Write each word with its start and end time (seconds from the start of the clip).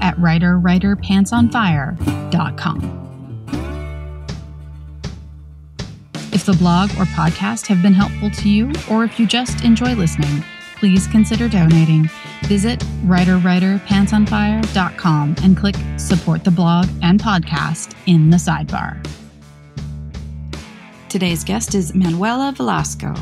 at 0.00 0.16
writerwriterpantsonfire.com. 0.16 3.02
If 6.32 6.44
the 6.44 6.54
blog 6.54 6.90
or 6.90 7.04
podcast 7.06 7.68
have 7.68 7.80
been 7.82 7.94
helpful 7.94 8.30
to 8.30 8.48
you, 8.48 8.72
or 8.90 9.04
if 9.04 9.18
you 9.18 9.26
just 9.26 9.64
enjoy 9.64 9.94
listening, 9.94 10.44
please 10.76 11.06
consider 11.06 11.48
donating. 11.48 12.10
Visit 12.42 12.80
writerwriterpantsonfire.com 13.04 15.36
and 15.42 15.56
click 15.56 15.76
support 15.96 16.44
the 16.44 16.50
blog 16.50 16.86
and 17.02 17.18
podcast 17.20 17.94
in 18.06 18.28
the 18.30 18.36
sidebar. 18.36 19.02
Today's 21.08 21.44
guest 21.44 21.74
is 21.74 21.94
Manuela 21.94 22.52
Velasco, 22.54 23.14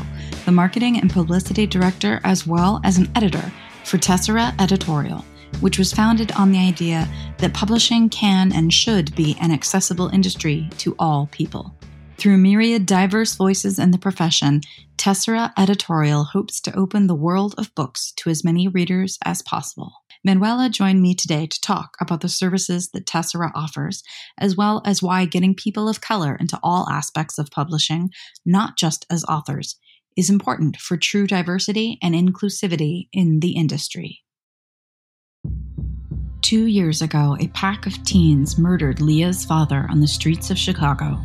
the 0.43 0.51
marketing 0.51 0.99
and 0.99 1.09
publicity 1.09 1.65
director 1.65 2.19
as 2.23 2.45
well 2.45 2.81
as 2.83 2.97
an 2.97 3.09
editor 3.15 3.53
for 3.85 3.97
Tessera 3.97 4.53
Editorial, 4.59 5.23
which 5.61 5.77
was 5.77 5.93
founded 5.93 6.31
on 6.33 6.51
the 6.51 6.59
idea 6.59 7.07
that 7.37 7.53
publishing 7.53 8.09
can 8.09 8.51
and 8.53 8.73
should 8.73 9.15
be 9.15 9.35
an 9.41 9.51
accessible 9.51 10.09
industry 10.09 10.69
to 10.77 10.95
all 10.99 11.27
people. 11.31 11.75
Through 12.17 12.37
myriad 12.37 12.85
diverse 12.85 13.35
voices 13.35 13.77
in 13.77 13.91
the 13.91 13.97
profession, 13.97 14.61
Tessera 14.97 15.51
Editorial 15.57 16.23
hopes 16.23 16.61
to 16.61 16.75
open 16.75 17.07
the 17.07 17.15
world 17.15 17.55
of 17.57 17.75
books 17.75 18.13
to 18.17 18.29
as 18.29 18.43
many 18.43 18.67
readers 18.67 19.17
as 19.25 19.41
possible. 19.41 19.91
Manuela 20.23 20.69
joined 20.69 21.01
me 21.01 21.13
today 21.13 21.45
to 21.45 21.61
talk 21.61 21.95
about 22.01 22.21
the 22.21 22.29
services 22.29 22.89
that 22.93 23.05
Tessera 23.05 23.51
offers, 23.53 24.01
as 24.39 24.55
well 24.55 24.81
as 24.85 25.03
why 25.03 25.25
getting 25.25 25.53
people 25.53 25.87
of 25.87 26.01
color 26.01 26.35
into 26.39 26.59
all 26.63 26.89
aspects 26.89 27.37
of 27.37 27.51
publishing, 27.51 28.09
not 28.45 28.77
just 28.77 29.05
as 29.11 29.23
authors, 29.25 29.75
is 30.17 30.29
important 30.29 30.77
for 30.77 30.97
true 30.97 31.27
diversity 31.27 31.99
and 32.01 32.15
inclusivity 32.15 33.07
in 33.13 33.39
the 33.41 33.51
industry. 33.51 34.24
Two 36.45 36.67
years 36.67 37.01
ago, 37.01 37.35
a 37.39 37.47
pack 37.47 37.87
of 37.87 38.03
teens 38.03 38.59
murdered 38.59 39.01
Leah's 39.01 39.43
father 39.43 39.87
on 39.89 39.99
the 39.99 40.07
streets 40.07 40.51
of 40.51 40.59
Chicago. 40.59 41.19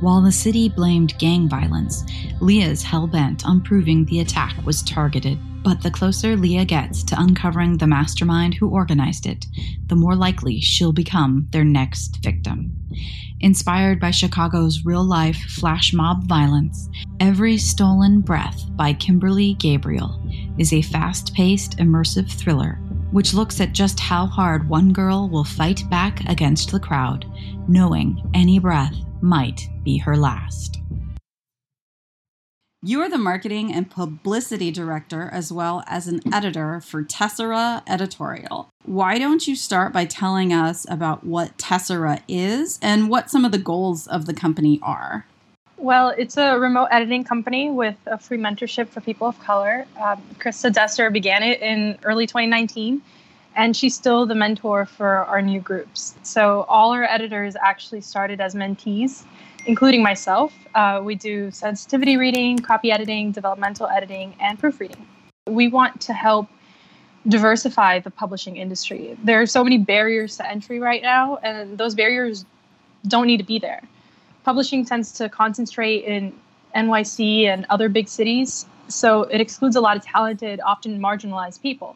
While 0.00 0.20
the 0.20 0.32
city 0.32 0.68
blamed 0.68 1.16
gang 1.16 1.48
violence, 1.48 2.02
Leah's 2.40 2.82
hell 2.82 3.06
bent 3.06 3.46
on 3.46 3.60
proving 3.60 4.04
the 4.04 4.18
attack 4.18 4.56
was 4.66 4.82
targeted. 4.82 5.38
But 5.62 5.80
the 5.80 5.92
closer 5.92 6.34
Leah 6.34 6.64
gets 6.64 7.04
to 7.04 7.20
uncovering 7.20 7.78
the 7.78 7.86
mastermind 7.86 8.54
who 8.54 8.68
organized 8.68 9.26
it, 9.26 9.46
the 9.86 9.94
more 9.94 10.16
likely 10.16 10.58
she'll 10.58 10.90
become 10.90 11.46
their 11.52 11.62
next 11.62 12.16
victim. 12.24 12.74
Inspired 13.38 14.00
by 14.00 14.10
Chicago's 14.10 14.84
real 14.84 15.04
life 15.04 15.36
flash 15.36 15.92
mob 15.92 16.24
violence, 16.24 16.88
Every 17.20 17.58
Stolen 17.58 18.22
Breath 18.22 18.64
by 18.70 18.92
Kimberly 18.94 19.54
Gabriel 19.54 20.20
is 20.58 20.72
a 20.72 20.82
fast 20.82 21.32
paced, 21.32 21.78
immersive 21.78 22.28
thriller 22.28 22.80
which 23.10 23.34
looks 23.34 23.60
at 23.60 23.72
just 23.72 24.00
how 24.00 24.26
hard 24.26 24.68
one 24.68 24.92
girl 24.92 25.28
will 25.28 25.44
fight 25.44 25.82
back 25.90 26.28
against 26.28 26.70
the 26.70 26.80
crowd, 26.80 27.26
knowing 27.68 28.22
any 28.34 28.58
breath 28.58 28.94
might 29.20 29.68
be 29.82 29.98
her 29.98 30.16
last. 30.16 30.78
You 32.80 33.00
are 33.00 33.10
the 33.10 33.18
marketing 33.18 33.72
and 33.72 33.90
publicity 33.90 34.70
director 34.70 35.28
as 35.32 35.52
well 35.52 35.82
as 35.88 36.06
an 36.06 36.20
editor 36.32 36.80
for 36.80 37.02
Tessera 37.02 37.82
Editorial. 37.88 38.70
Why 38.84 39.18
don't 39.18 39.48
you 39.48 39.56
start 39.56 39.92
by 39.92 40.04
telling 40.04 40.52
us 40.52 40.86
about 40.88 41.24
what 41.24 41.58
Tessera 41.58 42.22
is 42.28 42.78
and 42.80 43.10
what 43.10 43.30
some 43.30 43.44
of 43.44 43.50
the 43.50 43.58
goals 43.58 44.06
of 44.06 44.26
the 44.26 44.32
company 44.32 44.78
are? 44.80 45.26
Well, 45.80 46.12
it's 46.18 46.36
a 46.36 46.58
remote 46.58 46.88
editing 46.90 47.22
company 47.22 47.70
with 47.70 47.94
a 48.06 48.18
free 48.18 48.36
mentorship 48.36 48.88
for 48.88 49.00
people 49.00 49.28
of 49.28 49.38
color. 49.38 49.86
Um, 50.02 50.20
Christa 50.40 50.72
Desir 50.72 51.08
began 51.08 51.44
it 51.44 51.62
in 51.62 51.96
early 52.02 52.26
2019, 52.26 53.00
and 53.54 53.76
she's 53.76 53.94
still 53.94 54.26
the 54.26 54.34
mentor 54.34 54.86
for 54.86 55.18
our 55.26 55.40
new 55.40 55.60
groups. 55.60 56.16
So 56.24 56.62
all 56.68 56.90
our 56.90 57.04
editors 57.04 57.54
actually 57.54 58.00
started 58.00 58.40
as 58.40 58.56
mentees, 58.56 59.22
including 59.66 60.02
myself. 60.02 60.52
Uh, 60.74 61.00
we 61.04 61.14
do 61.14 61.52
sensitivity 61.52 62.16
reading, 62.16 62.58
copy 62.58 62.90
editing, 62.90 63.30
developmental 63.30 63.86
editing, 63.86 64.34
and 64.40 64.58
proofreading. 64.58 65.06
We 65.46 65.68
want 65.68 66.00
to 66.02 66.12
help 66.12 66.48
diversify 67.28 68.00
the 68.00 68.10
publishing 68.10 68.56
industry. 68.56 69.16
There 69.22 69.40
are 69.40 69.46
so 69.46 69.62
many 69.62 69.78
barriers 69.78 70.38
to 70.38 70.50
entry 70.50 70.80
right 70.80 71.02
now, 71.02 71.36
and 71.36 71.78
those 71.78 71.94
barriers 71.94 72.44
don't 73.06 73.28
need 73.28 73.36
to 73.36 73.44
be 73.44 73.60
there 73.60 73.82
publishing 74.48 74.82
tends 74.82 75.12
to 75.12 75.28
concentrate 75.28 76.04
in 76.04 76.32
NYC 76.74 77.44
and 77.44 77.66
other 77.68 77.90
big 77.90 78.08
cities, 78.08 78.64
so 78.88 79.24
it 79.24 79.42
excludes 79.42 79.76
a 79.76 79.80
lot 79.82 79.94
of 79.94 80.02
talented, 80.02 80.58
often 80.64 80.98
marginalized 80.98 81.60
people. 81.60 81.94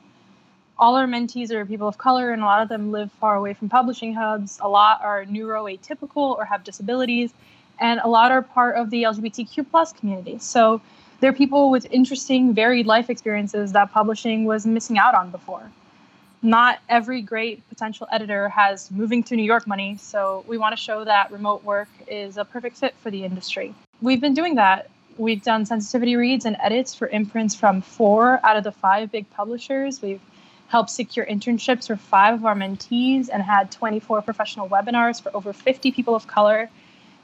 All 0.78 0.94
our 0.96 1.06
mentees 1.06 1.50
are 1.50 1.64
people 1.64 1.88
of 1.88 1.96
color, 1.96 2.30
and 2.30 2.42
a 2.42 2.44
lot 2.44 2.60
of 2.60 2.68
them 2.68 2.92
live 2.92 3.10
far 3.12 3.36
away 3.36 3.54
from 3.54 3.70
publishing 3.70 4.12
hubs. 4.12 4.58
A 4.60 4.68
lot 4.68 5.00
are 5.02 5.24
neuroatypical 5.24 6.36
or 6.36 6.44
have 6.44 6.62
disabilities, 6.62 7.32
and 7.80 8.00
a 8.04 8.08
lot 8.10 8.30
are 8.30 8.42
part 8.42 8.76
of 8.76 8.90
the 8.90 9.04
LGBTQ 9.04 9.70
plus 9.70 9.94
community. 9.94 10.36
So 10.38 10.82
they're 11.20 11.32
people 11.32 11.70
with 11.70 11.86
interesting, 11.90 12.52
varied 12.52 12.84
life 12.84 13.08
experiences 13.08 13.72
that 13.72 13.92
publishing 13.92 14.44
was 14.44 14.66
missing 14.66 14.98
out 14.98 15.14
on 15.14 15.30
before 15.30 15.70
not 16.42 16.80
every 16.88 17.22
great 17.22 17.66
potential 17.68 18.06
editor 18.10 18.48
has 18.48 18.90
moving 18.90 19.22
to 19.22 19.36
New 19.36 19.44
York 19.44 19.66
money, 19.66 19.96
so 19.96 20.44
we 20.48 20.58
want 20.58 20.76
to 20.76 20.82
show 20.82 21.04
that 21.04 21.30
remote 21.30 21.62
work 21.62 21.88
is 22.08 22.36
a 22.36 22.44
perfect 22.44 22.76
fit 22.76 22.94
for 23.00 23.10
the 23.10 23.24
industry. 23.24 23.74
We've 24.00 24.20
been 24.20 24.34
doing 24.34 24.56
that. 24.56 24.90
We've 25.18 25.42
done 25.42 25.64
sensitivity 25.66 26.16
reads 26.16 26.44
and 26.44 26.56
edits 26.60 26.94
for 26.94 27.08
imprints 27.08 27.54
from 27.54 27.80
four 27.80 28.40
out 28.44 28.56
of 28.56 28.64
the 28.64 28.72
five 28.72 29.12
big 29.12 29.30
publishers. 29.30 30.02
We've 30.02 30.20
helped 30.66 30.90
secure 30.90 31.26
internships 31.26 31.86
for 31.86 31.96
five 31.96 32.34
of 32.34 32.46
our 32.46 32.54
mentees 32.54 33.28
and 33.32 33.42
had 33.42 33.70
24 33.70 34.22
professional 34.22 34.68
webinars 34.68 35.22
for 35.22 35.34
over 35.36 35.52
50 35.52 35.92
people 35.92 36.14
of 36.14 36.26
color. 36.26 36.70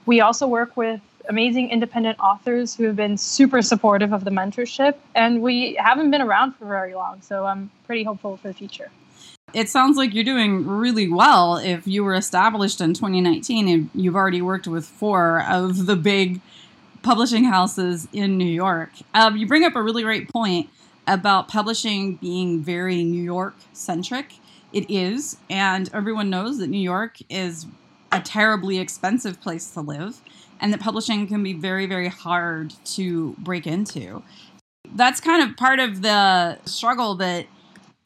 We 0.07 0.21
also 0.21 0.47
work 0.47 0.77
with 0.77 1.01
amazing 1.29 1.71
independent 1.71 2.19
authors 2.21 2.77
who 2.77 2.85
have 2.85 2.97
been 2.97 3.17
super 3.17 3.63
supportive 3.63 4.13
of 4.13 4.25
the 4.25 4.31
mentorship, 4.31 4.95
and 5.15 5.43
we 5.43 5.75
haven't 5.75 6.11
been 6.11 6.23
around 6.23 6.53
for 6.53 6.67
very 6.67 6.95
long, 6.95 7.21
so 7.21 7.45
I'm 7.47 7.71
pretty 7.87 8.05
hopeful 8.05 8.37
for 8.37 8.49
the 8.49 8.55
future. 8.55 8.91
It 9.55 9.69
sounds 9.71 9.97
like 9.97 10.15
you're 10.15 10.25
doing 10.25 10.67
really 10.67 11.09
well 11.09 11.57
if 11.57 11.87
you 11.87 12.05
were 12.05 12.15
established 12.15 12.81
in 12.81 12.93
2019 12.93 13.69
and 13.69 13.91
you've 13.95 14.17
already 14.17 14.43
worked 14.43 14.67
with 14.67 14.85
four 14.85 15.43
of 15.49 15.87
the 15.87 15.97
big 15.97 16.41
publishing 17.03 17.45
houses 17.45 18.09
in 18.13 18.37
New 18.37 18.45
York. 18.45 18.91
Um, 19.15 19.37
you 19.37 19.47
bring 19.47 19.65
up 19.65 19.75
a 19.75 19.83
really 19.83 20.03
great 20.03 20.29
point 20.29 20.69
about 21.07 21.49
publishing 21.49 22.17
being 22.17 22.63
very 22.63 23.03
New 23.05 23.23
York 23.23 23.57
centric. 23.73 24.35
It 24.75 24.91
is, 24.91 25.39
and 25.49 25.89
everyone 25.95 26.29
knows 26.29 26.59
that 26.59 26.67
New 26.67 26.81
York 26.81 27.17
is 27.31 27.67
a 28.13 28.21
terribly 28.21 28.79
expensive 28.79 29.41
place 29.41 29.71
to 29.71 29.81
live, 29.81 30.21
and 30.61 30.73
that 30.75 30.81
publishing 30.81 31.27
can 31.27 31.43
be 31.43 31.55
very, 31.55 31.87
very 31.87 32.09
hard 32.09 32.75
to 32.85 33.35
break 33.39 33.67
into. 33.67 34.23
That's 34.95 35.21
kind 35.21 35.43
of 35.43 35.57
part 35.57 35.79
of 35.81 36.03
the 36.03 36.59
struggle 36.67 37.15
that 37.17 37.47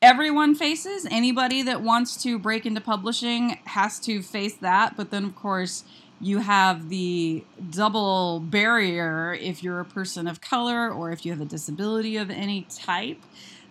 everyone 0.03 0.57
faces. 0.57 1.07
Anybody 1.11 1.63
that 1.63 1.81
wants 1.81 2.21
to 2.25 2.39
break 2.39 2.67
into 2.67 2.81
publishing 2.81 3.61
has 3.67 4.01
to 4.01 4.21
face 4.21 4.57
that. 4.57 4.97
But 4.97 5.11
then, 5.11 5.25
of 5.25 5.37
course, 5.37 5.85
you 6.21 6.39
have 6.39 6.89
the 6.89 7.45
double 7.71 8.41
barrier 8.41 9.33
if 9.41 9.63
you're 9.63 9.81
a 9.81 9.85
person 9.85 10.27
of 10.27 10.41
color 10.41 10.91
or 10.91 11.13
if 11.13 11.25
you 11.25 11.33
have 11.33 11.41
a 11.41 11.47
disability 11.47 12.17
of 12.17 12.31
any 12.31 12.63
type. 12.63 13.19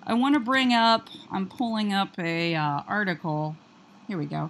I 0.03 0.13
want 0.13 0.33
to 0.33 0.39
bring 0.39 0.73
up, 0.73 1.09
I'm 1.31 1.47
pulling 1.47 1.94
up 1.94 2.17
a 2.17 2.55
uh, 2.55 2.81
article. 2.88 3.55
Here 4.07 4.17
we 4.17 4.25
go. 4.25 4.50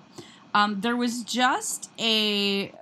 Um, 0.54 0.82
there 0.82 0.96
was 0.96 1.24
just 1.24 1.90
a 2.00 2.74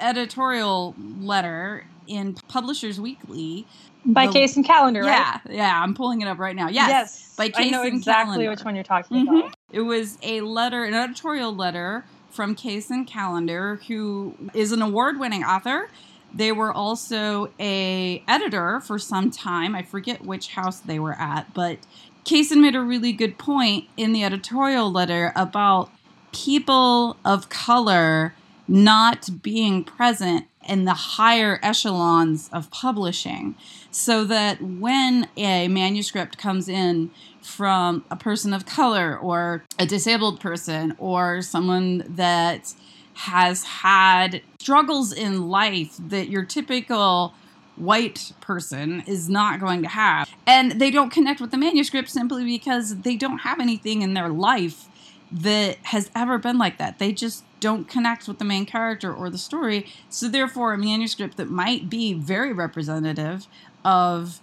editorial 0.00 0.94
letter 1.20 1.86
in 2.08 2.34
Publishers 2.48 3.00
Weekly 3.00 3.66
by 4.04 4.26
the, 4.26 4.32
Kacen 4.32 4.64
Callender, 4.64 5.02
yeah, 5.02 5.38
right? 5.44 5.54
Yeah, 5.56 5.82
I'm 5.82 5.94
pulling 5.94 6.22
it 6.22 6.28
up 6.28 6.38
right 6.38 6.56
now. 6.56 6.68
Yes, 6.68 6.88
yes 6.88 7.34
by 7.36 7.48
Case 7.48 7.66
I 7.66 7.70
know 7.70 7.82
exactly 7.82 8.34
Callender. 8.34 8.50
which 8.50 8.64
one 8.64 8.74
you're 8.74 8.84
talking 8.84 9.26
mm-hmm. 9.26 9.36
about. 9.36 9.56
It 9.70 9.82
was 9.82 10.18
a 10.22 10.40
letter, 10.40 10.84
an 10.84 10.94
editorial 10.94 11.54
letter 11.54 12.04
from 12.30 12.56
Kacen 12.56 13.06
Callender, 13.06 13.80
who 13.88 14.34
is 14.54 14.72
an 14.72 14.82
award-winning 14.82 15.44
author. 15.44 15.90
They 16.34 16.52
were 16.52 16.72
also 16.72 17.50
a 17.58 18.22
editor 18.28 18.80
for 18.80 18.98
some 18.98 19.30
time. 19.30 19.74
I 19.74 19.82
forget 19.82 20.24
which 20.24 20.48
house 20.48 20.80
they 20.80 20.98
were 20.98 21.14
at, 21.14 21.52
but 21.54 21.78
Kacen 22.24 22.60
made 22.60 22.74
a 22.74 22.82
really 22.82 23.12
good 23.12 23.38
point 23.38 23.86
in 23.96 24.12
the 24.12 24.24
editorial 24.24 24.90
letter 24.90 25.32
about 25.34 25.90
people 26.32 27.16
of 27.24 27.48
color 27.48 28.34
not 28.68 29.42
being 29.42 29.82
present 29.82 30.44
in 30.68 30.84
the 30.84 30.94
higher 30.94 31.58
echelons 31.62 32.48
of 32.52 32.70
publishing 32.70 33.54
so 33.90 34.24
that 34.24 34.60
when 34.62 35.28
a 35.36 35.66
manuscript 35.68 36.38
comes 36.38 36.68
in 36.68 37.10
from 37.40 38.04
a 38.10 38.16
person 38.16 38.52
of 38.52 38.66
color 38.66 39.18
or 39.18 39.64
a 39.78 39.86
disabled 39.86 40.40
person 40.40 40.94
or 40.98 41.40
someone 41.40 42.04
that 42.08 42.74
has 43.14 43.64
had 43.64 44.42
struggles 44.60 45.12
in 45.12 45.48
life 45.48 45.96
that 45.98 46.28
your 46.28 46.44
typical 46.44 47.34
white 47.78 48.32
person 48.40 49.02
is 49.06 49.28
not 49.28 49.60
going 49.60 49.82
to 49.82 49.88
have. 49.88 50.28
And 50.46 50.72
they 50.80 50.90
don't 50.90 51.10
connect 51.10 51.40
with 51.40 51.50
the 51.50 51.56
manuscript 51.56 52.10
simply 52.10 52.44
because 52.44 53.00
they 53.00 53.16
don't 53.16 53.38
have 53.38 53.60
anything 53.60 54.02
in 54.02 54.14
their 54.14 54.28
life 54.28 54.87
that 55.30 55.78
has 55.84 56.10
ever 56.14 56.38
been 56.38 56.58
like 56.58 56.78
that. 56.78 56.98
They 56.98 57.12
just 57.12 57.44
don't 57.60 57.88
connect 57.88 58.28
with 58.28 58.38
the 58.38 58.44
main 58.44 58.66
character 58.66 59.12
or 59.12 59.30
the 59.30 59.38
story. 59.38 59.86
So, 60.08 60.28
therefore, 60.28 60.72
a 60.72 60.78
manuscript 60.78 61.36
that 61.36 61.50
might 61.50 61.90
be 61.90 62.14
very 62.14 62.52
representative 62.52 63.46
of 63.84 64.40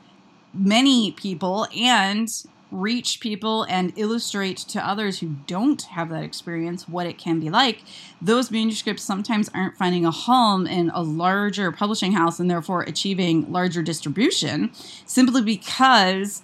many 0.53 1.11
people 1.11 1.67
and 1.75 2.29
reach 2.71 3.19
people 3.19 3.63
and 3.63 3.93
illustrate 3.95 4.57
to 4.57 4.85
others 4.85 5.19
who 5.19 5.35
don't 5.47 5.81
have 5.83 6.09
that 6.09 6.23
experience 6.23 6.87
what 6.89 7.07
it 7.07 7.17
can 7.17 7.39
be 7.39 7.49
like, 7.49 7.81
those 8.21 8.51
manuscripts 8.51 9.03
sometimes 9.03 9.49
aren't 9.53 9.77
finding 9.77 10.05
a 10.05 10.11
home 10.11 10.67
in 10.67 10.89
a 10.89 11.01
larger 11.01 11.71
publishing 11.71 12.13
house 12.13 12.39
and 12.39 12.49
therefore 12.49 12.81
achieving 12.83 13.51
larger 13.51 13.81
distribution 13.81 14.71
simply 15.05 15.41
because 15.41 16.41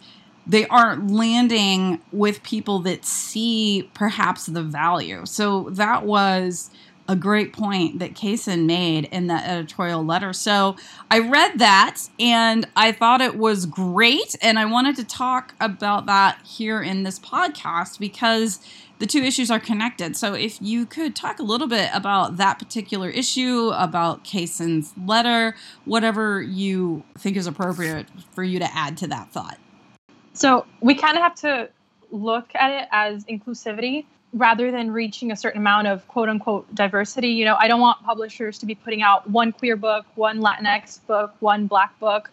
they 0.48 0.68
aren't 0.68 1.12
landing 1.12 2.02
with 2.12 2.44
people 2.44 2.80
that 2.80 3.06
see 3.06 3.90
perhaps 3.94 4.48
the 4.48 4.64
value. 4.64 5.26
So 5.26 5.70
that 5.72 6.06
was 6.06 6.72
a 7.08 7.16
great 7.16 7.52
point 7.52 8.00
that 8.00 8.14
Kacen 8.14 8.66
made 8.66 9.06
in 9.06 9.28
that 9.28 9.48
editorial 9.48 10.04
letter. 10.04 10.32
So 10.34 10.78
I 11.10 11.20
read 11.20 11.60
that 11.60 11.98
and 12.20 12.68
I 12.76 12.92
thought 12.92 13.22
it 13.22 13.36
was 13.38 13.66
great. 13.66 14.36
And 14.42 14.58
I 14.58 14.66
wanted 14.66 14.96
to 14.98 15.04
talk 15.04 15.54
about 15.60 16.06
that 16.06 16.40
here 16.46 16.82
in 16.82 17.04
this 17.04 17.20
podcast 17.20 18.00
because 18.00 18.60
the 19.00 19.08
two 19.08 19.24
issues 19.24 19.52
are 19.52 19.60
connected. 19.60 20.16
So 20.16 20.36
if 20.36 20.62
you 20.62 20.86
could 20.86 21.16
talk 21.16 21.40
a 21.40 21.44
little 21.44 21.68
bit 21.68 21.90
about 21.94 22.38
that 22.38 22.60
particular 22.60 23.10
issue, 23.10 23.72
about 23.74 24.24
Kacen's 24.24 24.94
letter, 25.06 25.56
whatever 25.86 26.42
you 26.42 27.04
think 27.18 27.36
is 27.36 27.48
appropriate 27.48 28.06
for 28.34 28.44
you 28.44 28.60
to 28.60 28.78
add 28.78 28.96
to 28.98 29.08
that 29.08 29.32
thought. 29.32 29.58
So 30.34 30.66
we 30.82 30.96
kind 30.96 31.18
of 31.18 31.24
have 31.24 31.36
to 31.36 31.70
look 32.12 32.50
at 32.56 32.72
it 32.84 32.88
as 32.92 33.26
inclusivity 33.26 34.06
rather 34.34 34.72
than 34.72 34.92
reaching 34.92 35.32
a 35.32 35.36
certain 35.36 35.60
amount 35.60 35.88
of 35.88 36.08
quote 36.08 36.30
unquote 36.30 36.74
diversity. 36.74 37.30
You 37.30 37.46
know, 37.46 37.56
I 37.60 37.68
don't 37.68 37.82
want 37.82 38.04
publishers 38.04 38.58
to 38.60 38.66
be 38.66 38.76
putting 38.76 39.02
out 39.02 39.30
one 39.30 39.52
queer 39.52 39.76
book, 39.76 40.06
one 40.16 40.40
Latinx 40.40 41.06
book, 41.06 41.34
one 41.40 41.68
black 41.68 41.98
book, 42.00 42.30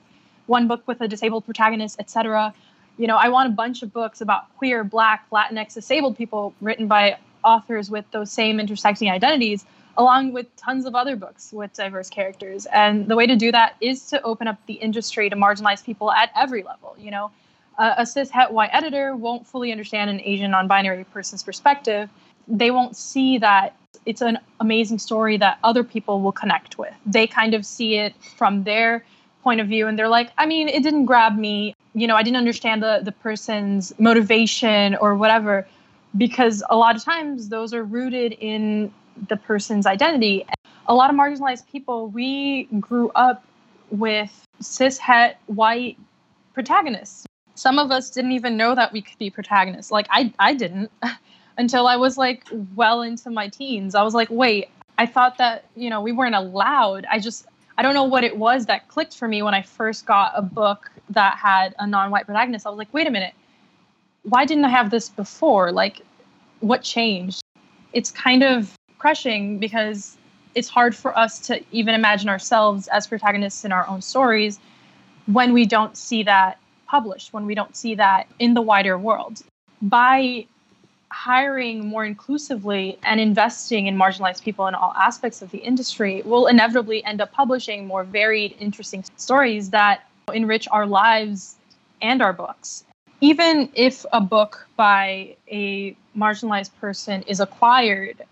one 0.46 0.68
book 0.68 0.82
with 0.86 1.00
a 1.00 1.08
disabled 1.08 1.44
protagonist, 1.44 1.98
etc. 1.98 2.54
You 2.98 3.06
know, 3.06 3.16
I 3.16 3.28
want 3.28 3.48
a 3.48 3.52
bunch 3.52 3.82
of 3.82 3.92
books 3.92 4.20
about 4.20 4.56
queer, 4.58 4.84
black, 4.84 5.28
Latinx, 5.30 5.74
disabled 5.74 6.16
people 6.16 6.54
written 6.60 6.86
by 6.86 7.18
authors 7.44 7.90
with 7.90 8.04
those 8.10 8.30
same 8.30 8.58
intersecting 8.58 9.10
identities, 9.10 9.64
along 9.96 10.32
with 10.32 10.54
tons 10.56 10.84
of 10.84 10.94
other 10.94 11.16
books 11.16 11.52
with 11.52 11.72
diverse 11.72 12.10
characters. 12.10 12.66
And 12.66 13.06
the 13.08 13.16
way 13.16 13.26
to 13.26 13.36
do 13.36 13.52
that 13.52 13.76
is 13.80 14.06
to 14.06 14.22
open 14.22 14.48
up 14.48 14.58
the 14.66 14.74
industry 14.74 15.30
to 15.30 15.36
marginalized 15.36 15.84
people 15.84 16.10
at 16.10 16.30
every 16.36 16.62
level. 16.62 16.96
You 16.98 17.10
know, 17.10 17.30
uh, 17.78 17.94
a 17.98 18.06
cis 18.06 18.30
het 18.30 18.50
white 18.50 18.70
editor 18.72 19.16
won't 19.16 19.46
fully 19.46 19.70
understand 19.70 20.10
an 20.10 20.20
Asian 20.24 20.50
non 20.50 20.66
binary 20.66 21.04
person's 21.04 21.42
perspective. 21.42 22.08
They 22.48 22.70
won't 22.70 22.96
see 22.96 23.38
that 23.38 23.76
it's 24.04 24.20
an 24.20 24.38
amazing 24.60 24.98
story 24.98 25.36
that 25.38 25.58
other 25.62 25.84
people 25.84 26.20
will 26.20 26.32
connect 26.32 26.78
with. 26.78 26.92
They 27.06 27.26
kind 27.26 27.54
of 27.54 27.64
see 27.64 27.96
it 27.96 28.14
from 28.36 28.64
their 28.64 29.04
point 29.42 29.60
of 29.60 29.68
view 29.68 29.86
and 29.86 29.98
they're 29.98 30.08
like, 30.08 30.30
I 30.38 30.46
mean, 30.46 30.68
it 30.68 30.82
didn't 30.82 31.04
grab 31.04 31.36
me. 31.36 31.74
You 31.94 32.06
know, 32.06 32.16
I 32.16 32.22
didn't 32.22 32.36
understand 32.36 32.82
the, 32.82 33.00
the 33.02 33.12
person's 33.12 33.92
motivation 33.98 34.96
or 34.96 35.14
whatever, 35.14 35.66
because 36.16 36.62
a 36.70 36.76
lot 36.76 36.96
of 36.96 37.04
times 37.04 37.48
those 37.48 37.72
are 37.74 37.84
rooted 37.84 38.32
in 38.32 38.92
the 39.28 39.36
person's 39.36 39.86
identity. 39.86 40.46
A 40.86 40.94
lot 40.94 41.10
of 41.10 41.16
marginalized 41.16 41.68
people, 41.70 42.08
we 42.08 42.64
grew 42.80 43.10
up 43.14 43.44
with 43.90 44.44
cis 44.60 44.98
het 44.98 45.38
white 45.46 45.96
protagonists 46.54 47.26
some 47.58 47.80
of 47.80 47.90
us 47.90 48.08
didn't 48.08 48.30
even 48.32 48.56
know 48.56 48.76
that 48.76 48.92
we 48.92 49.02
could 49.02 49.18
be 49.18 49.30
protagonists. 49.30 49.90
Like 49.90 50.06
I 50.10 50.32
I 50.38 50.54
didn't 50.54 50.92
until 51.58 51.88
I 51.88 51.96
was 51.96 52.16
like 52.16 52.46
well 52.76 53.02
into 53.02 53.30
my 53.30 53.48
teens. 53.48 53.96
I 53.96 54.02
was 54.04 54.14
like, 54.14 54.28
wait, 54.30 54.70
I 54.96 55.06
thought 55.06 55.38
that, 55.38 55.64
you 55.74 55.90
know, 55.90 56.00
we 56.00 56.12
weren't 56.12 56.36
allowed. 56.36 57.04
I 57.10 57.18
just 57.18 57.46
I 57.76 57.82
don't 57.82 57.94
know 57.94 58.04
what 58.04 58.22
it 58.22 58.36
was 58.36 58.66
that 58.66 58.86
clicked 58.86 59.16
for 59.16 59.26
me 59.26 59.42
when 59.42 59.54
I 59.54 59.62
first 59.62 60.06
got 60.06 60.32
a 60.36 60.42
book 60.42 60.90
that 61.10 61.36
had 61.36 61.74
a 61.80 61.86
non-white 61.86 62.26
protagonist. 62.26 62.64
I 62.64 62.70
was 62.70 62.78
like, 62.78 62.94
wait 62.94 63.08
a 63.08 63.10
minute. 63.10 63.34
Why 64.22 64.44
didn't 64.44 64.64
I 64.64 64.68
have 64.68 64.90
this 64.90 65.08
before? 65.08 65.72
Like 65.72 66.02
what 66.60 66.82
changed? 66.82 67.42
It's 67.92 68.12
kind 68.12 68.44
of 68.44 68.76
crushing 68.98 69.58
because 69.58 70.16
it's 70.54 70.68
hard 70.68 70.94
for 70.94 71.16
us 71.18 71.40
to 71.40 71.60
even 71.72 71.94
imagine 71.96 72.28
ourselves 72.28 72.86
as 72.88 73.08
protagonists 73.08 73.64
in 73.64 73.72
our 73.72 73.86
own 73.88 74.00
stories 74.00 74.60
when 75.26 75.52
we 75.52 75.66
don't 75.66 75.96
see 75.96 76.22
that 76.22 76.58
published 76.88 77.32
when 77.32 77.46
we 77.46 77.54
don't 77.54 77.76
see 77.76 77.94
that 77.94 78.26
in 78.38 78.54
the 78.54 78.62
wider 78.62 78.98
world. 78.98 79.42
By 79.80 80.46
hiring 81.10 81.86
more 81.86 82.04
inclusively 82.04 82.98
and 83.02 83.20
investing 83.20 83.86
in 83.86 83.96
marginalized 83.96 84.42
people 84.42 84.66
in 84.66 84.74
all 84.74 84.92
aspects 84.94 85.40
of 85.42 85.50
the 85.50 85.58
industry, 85.58 86.22
we'll 86.24 86.46
inevitably 86.46 87.04
end 87.04 87.20
up 87.20 87.32
publishing 87.32 87.86
more 87.86 88.04
varied, 88.04 88.56
interesting 88.58 89.04
stories 89.16 89.70
that 89.70 90.02
enrich 90.34 90.68
our 90.70 90.86
lives 90.86 91.56
and 92.02 92.20
our 92.20 92.32
books. 92.32 92.84
Even 93.20 93.68
if 93.74 94.04
a 94.12 94.20
book 94.20 94.68
by 94.76 95.36
a 95.50 95.96
marginalized 96.16 96.70
person 96.80 97.22
is 97.22 97.40
acquired, 97.40 98.22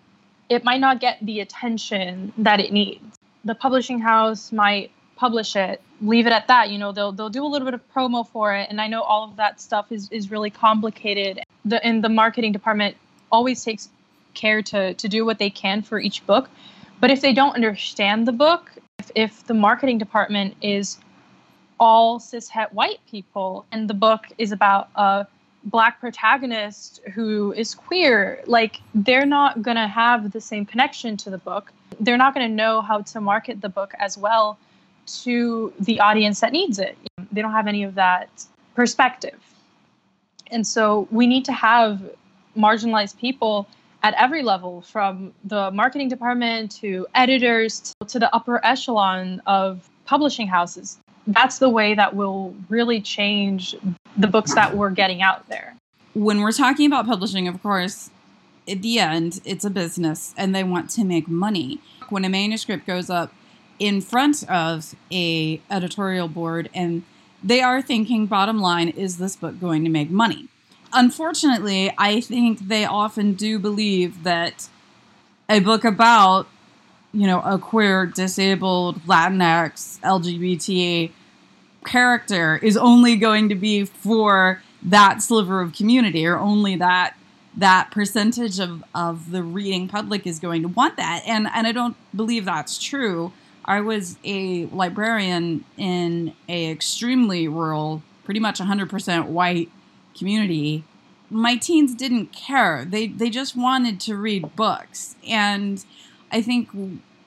it 0.49 0.65
might 0.65 0.81
not 0.81 1.01
get 1.01 1.19
the 1.23 1.41
attention 1.41 2.33
that 2.39 2.61
it 2.61 2.73
needs. 2.73 3.19
The 3.45 3.55
publishing 3.55 4.01
house 4.01 4.53
might 4.53 4.91
publish 5.17 5.57
it 5.57 5.81
leave 6.01 6.27
it 6.27 6.33
at 6.33 6.47
that 6.49 6.71
you 6.71 6.79
know 6.79 6.93
they'll 6.93 7.13
they'll 7.13 7.31
do 7.31 7.45
a 7.45 7.49
little 7.49 7.65
bit 7.65 7.75
of 7.75 7.95
promo 7.95 8.27
for 8.27 8.55
it. 8.55 8.69
And 8.71 8.81
i 8.81 8.87
know 8.87 9.03
all 9.03 9.25
of 9.25 9.37
that 9.37 9.61
stuff 9.61 9.91
is 9.91 10.11
is 10.11 10.31
really 10.31 10.51
complicated. 10.51 11.43
The 11.65 11.87
in 11.87 12.01
the 12.01 12.09
marketing 12.09 12.53
department 12.53 12.97
always 13.33 13.65
takes 13.65 13.89
care 14.35 14.63
to 14.63 14.95
to 14.95 15.09
do 15.09 15.25
what 15.25 15.39
they 15.39 15.51
can 15.51 15.83
for 15.83 15.99
each 15.99 16.25
book. 16.27 16.49
But 17.01 17.11
if 17.11 17.21
they 17.21 17.33
don't 17.33 17.55
understand 17.55 18.27
the 18.27 18.33
book 18.33 18.71
if, 18.99 19.11
if 19.15 19.47
the 19.47 19.55
marketing 19.55 19.99
department 19.99 20.55
is 20.63 20.99
all 21.79 22.19
cis 22.19 22.49
het 22.49 22.73
white 22.73 23.01
people 23.11 23.67
and 23.73 23.89
the 23.89 23.95
book 23.95 24.27
is 24.39 24.53
about 24.53 24.89
a 24.97 25.27
black 25.65 26.01
protagonist 26.01 27.01
who 27.15 27.53
is 27.53 27.75
queer 27.75 28.43
like 28.47 28.81
they're 28.95 29.27
not 29.27 29.63
going 29.63 29.77
to 29.77 29.89
have 29.89 30.31
the 30.31 30.41
same 30.41 30.65
connection 30.65 31.17
to 31.17 31.29
the 31.29 31.39
book. 31.39 31.73
They're 31.99 32.17
not 32.17 32.35
going 32.35 32.49
to 32.49 32.55
know 32.55 32.83
how 32.83 33.01
to 33.01 33.21
market 33.21 33.61
the 33.61 33.69
book 33.69 33.93
as 33.99 34.17
well 34.17 34.59
to 35.07 35.73
the 35.81 36.01
audience 36.01 36.41
that 36.41 36.53
needs 36.53 36.79
it. 36.79 36.97
They 37.33 37.43
don't 37.43 37.53
have 37.53 37.67
any 37.67 37.83
of 37.83 37.95
that 37.95 38.29
perspective. 38.75 39.39
And 40.51 40.67
so 40.67 41.09
we 41.11 41.27
need 41.27 41.45
to 41.47 41.53
have 41.53 42.03
marginalized 42.57 43.19
people 43.19 43.69
at 44.03 44.15
every 44.15 44.43
level 44.43 44.83
from 44.83 45.33
the 45.45 45.71
marketing 45.73 46.09
department 46.09 46.71
to 46.71 47.07
editors 47.15 47.95
to 48.07 48.19
the 48.19 48.33
upper 48.35 48.65
echelon 48.65 49.43
of 49.47 49.89
publishing 50.05 50.47
houses. 50.47 50.99
That's 51.27 51.59
the 51.59 51.69
way 51.69 51.95
that 51.95 52.15
will 52.15 52.55
really 52.69 53.01
change 53.01 53.75
the 54.17 54.29
books 54.29 54.55
that 54.55 54.77
we're 54.77 54.91
getting 54.91 55.23
out 55.23 55.49
there. 55.49 55.75
When 56.15 56.41
we're 56.41 56.53
talking 56.53 56.87
about 56.87 57.07
publishing, 57.07 57.49
of 57.49 57.61
course, 57.63 58.11
at 58.69 58.83
the 58.83 58.99
end, 58.99 59.41
it's 59.45 59.65
a 59.65 59.71
business 59.71 60.35
and 60.37 60.55
they 60.55 60.63
want 60.63 60.89
to 60.91 61.05
make 61.05 61.29
money. 61.29 61.81
When 62.09 62.25
a 62.25 62.29
manuscript 62.29 62.87
goes 62.87 63.11
up 63.11 63.33
in 63.79 64.01
front 64.01 64.49
of 64.49 64.95
a 65.13 65.61
editorial 65.71 66.29
board 66.29 66.69
and 66.75 67.03
they 67.43 67.61
are 67.61 67.83
thinking 67.83 68.27
bottom 68.27 68.59
line 68.59 68.89
is 68.89 69.19
this 69.19 69.37
book 69.37 69.61
going 69.61 69.85
to 69.85 69.91
make 69.91 70.11
money? 70.11 70.49
Unfortunately 70.93 71.93
i 71.99 72.21
think 72.21 72.69
they 72.69 72.85
often 72.85 73.35
do 73.35 73.59
believe 73.59 74.23
that 74.23 74.69
a 75.49 75.61
book 75.61 75.85
about 75.85 76.47
you 77.13 77.27
know 77.27 77.41
a 77.41 77.59
queer 77.59 78.07
disabled 78.07 79.01
latinx 79.03 79.99
lgbt 80.01 81.11
character 81.85 82.57
is 82.63 82.77
only 82.77 83.17
going 83.17 83.49
to 83.49 83.55
be 83.55 83.85
for 83.85 84.63
that 84.83 85.23
sliver 85.23 85.61
of 85.61 85.73
community 85.73 86.27
or 86.27 86.39
only 86.39 86.77
that 86.77 87.17
that 87.57 87.91
percentage 87.91 88.61
of, 88.61 88.85
of 88.95 89.31
the 89.31 89.43
reading 89.43 89.89
public 89.89 90.27
is 90.27 90.39
going 90.39 90.61
to 90.61 90.69
want 90.69 90.97
that. 90.97 91.23
And 91.27 91.49
and 91.55 91.67
i 91.67 91.73
don't 91.73 91.97
believe 92.15 92.45
that's 92.45 92.79
true 92.79 93.33
I 93.67 93.81
was 93.81 94.17
a 94.25 94.67
librarian 94.67 95.65
in 95.77 96.35
a 96.49 96.71
extremely 96.71 97.49
rural, 97.49 98.03
pretty 98.25 98.41
much 98.41 98.61
100% 98.61 99.27
white 99.27 99.71
community. 100.17 100.85
My 101.31 101.57
teens 101.57 101.95
didn't 101.95 102.33
care. 102.33 102.85
They 102.85 103.09
they 103.09 103.31
just 103.31 103.57
wanted 103.57 103.99
to 104.01 104.17
read 104.17 104.55
books. 104.55 105.17
And 105.27 105.85
I 106.31 106.41
think 106.43 106.69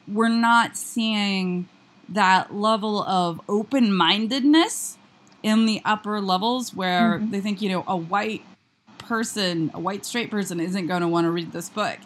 we're 0.08 0.30
not 0.30 0.78
seeing 0.78 1.68
that 2.08 2.56
level 2.56 3.04
of 3.04 3.42
open 3.48 3.94
mindedness 3.94 4.98
in 5.44 5.66
the 5.66 5.82
upper 5.86 6.22
levels 6.22 6.74
where 6.74 7.20
mm-hmm. 7.20 7.32
they 7.32 7.42
think, 7.42 7.62
you 7.62 7.70
know, 7.70 7.84
a 7.88 7.96
white 7.96 8.44
person, 8.98 9.72
a 9.74 9.80
white 9.80 10.06
straight 10.06 10.32
person, 10.32 10.60
isn't 10.60 10.88
going 10.88 11.02
to 11.02 11.08
want 11.08 11.26
to 11.26 11.32
read 11.32 11.52
this 11.52 11.70
book. 11.70 11.98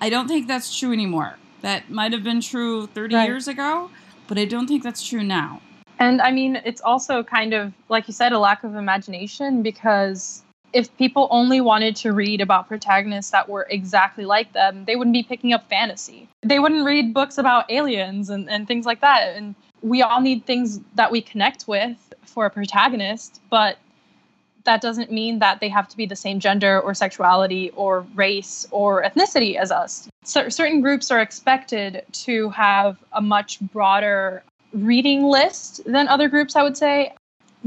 I 0.00 0.08
don't 0.10 0.28
think 0.28 0.46
that's 0.46 0.76
true 0.76 0.92
anymore. 0.92 1.36
That 1.62 1.90
might 1.90 2.12
have 2.12 2.24
been 2.24 2.40
true 2.40 2.86
30 2.86 3.14
right. 3.14 3.28
years 3.28 3.48
ago, 3.48 3.90
but 4.28 4.38
I 4.38 4.44
don't 4.44 4.66
think 4.66 4.82
that's 4.82 5.06
true 5.06 5.22
now. 5.22 5.60
And 5.98 6.22
I 6.22 6.32
mean, 6.32 6.56
it's 6.64 6.80
also 6.80 7.22
kind 7.22 7.52
of, 7.52 7.72
like 7.88 8.08
you 8.08 8.14
said, 8.14 8.32
a 8.32 8.38
lack 8.38 8.64
of 8.64 8.74
imagination 8.74 9.62
because 9.62 10.42
if 10.72 10.96
people 10.96 11.28
only 11.30 11.60
wanted 11.60 11.96
to 11.96 12.12
read 12.12 12.40
about 12.40 12.68
protagonists 12.68 13.32
that 13.32 13.48
were 13.48 13.66
exactly 13.68 14.24
like 14.24 14.52
them, 14.52 14.84
they 14.86 14.96
wouldn't 14.96 15.12
be 15.12 15.22
picking 15.22 15.52
up 15.52 15.68
fantasy. 15.68 16.28
They 16.42 16.58
wouldn't 16.58 16.86
read 16.86 17.12
books 17.12 17.38
about 17.38 17.70
aliens 17.70 18.30
and, 18.30 18.48
and 18.48 18.66
things 18.66 18.86
like 18.86 19.00
that. 19.00 19.36
And 19.36 19.54
we 19.82 20.02
all 20.02 20.20
need 20.20 20.46
things 20.46 20.80
that 20.94 21.10
we 21.10 21.20
connect 21.20 21.66
with 21.66 22.12
for 22.24 22.46
a 22.46 22.50
protagonist, 22.50 23.40
but 23.50 23.78
that 24.70 24.80
doesn't 24.80 25.10
mean 25.10 25.40
that 25.40 25.58
they 25.58 25.68
have 25.68 25.88
to 25.88 25.96
be 25.96 26.06
the 26.06 26.14
same 26.14 26.38
gender 26.38 26.80
or 26.80 26.94
sexuality 26.94 27.72
or 27.74 28.06
race 28.14 28.68
or 28.70 29.02
ethnicity 29.02 29.56
as 29.56 29.72
us. 29.72 30.08
So 30.22 30.48
certain 30.48 30.80
groups 30.80 31.10
are 31.10 31.20
expected 31.20 32.04
to 32.12 32.50
have 32.50 33.02
a 33.12 33.20
much 33.20 33.58
broader 33.58 34.44
reading 34.72 35.24
list 35.24 35.80
than 35.86 36.06
other 36.06 36.28
groups, 36.28 36.54
I 36.54 36.62
would 36.62 36.76
say 36.76 37.12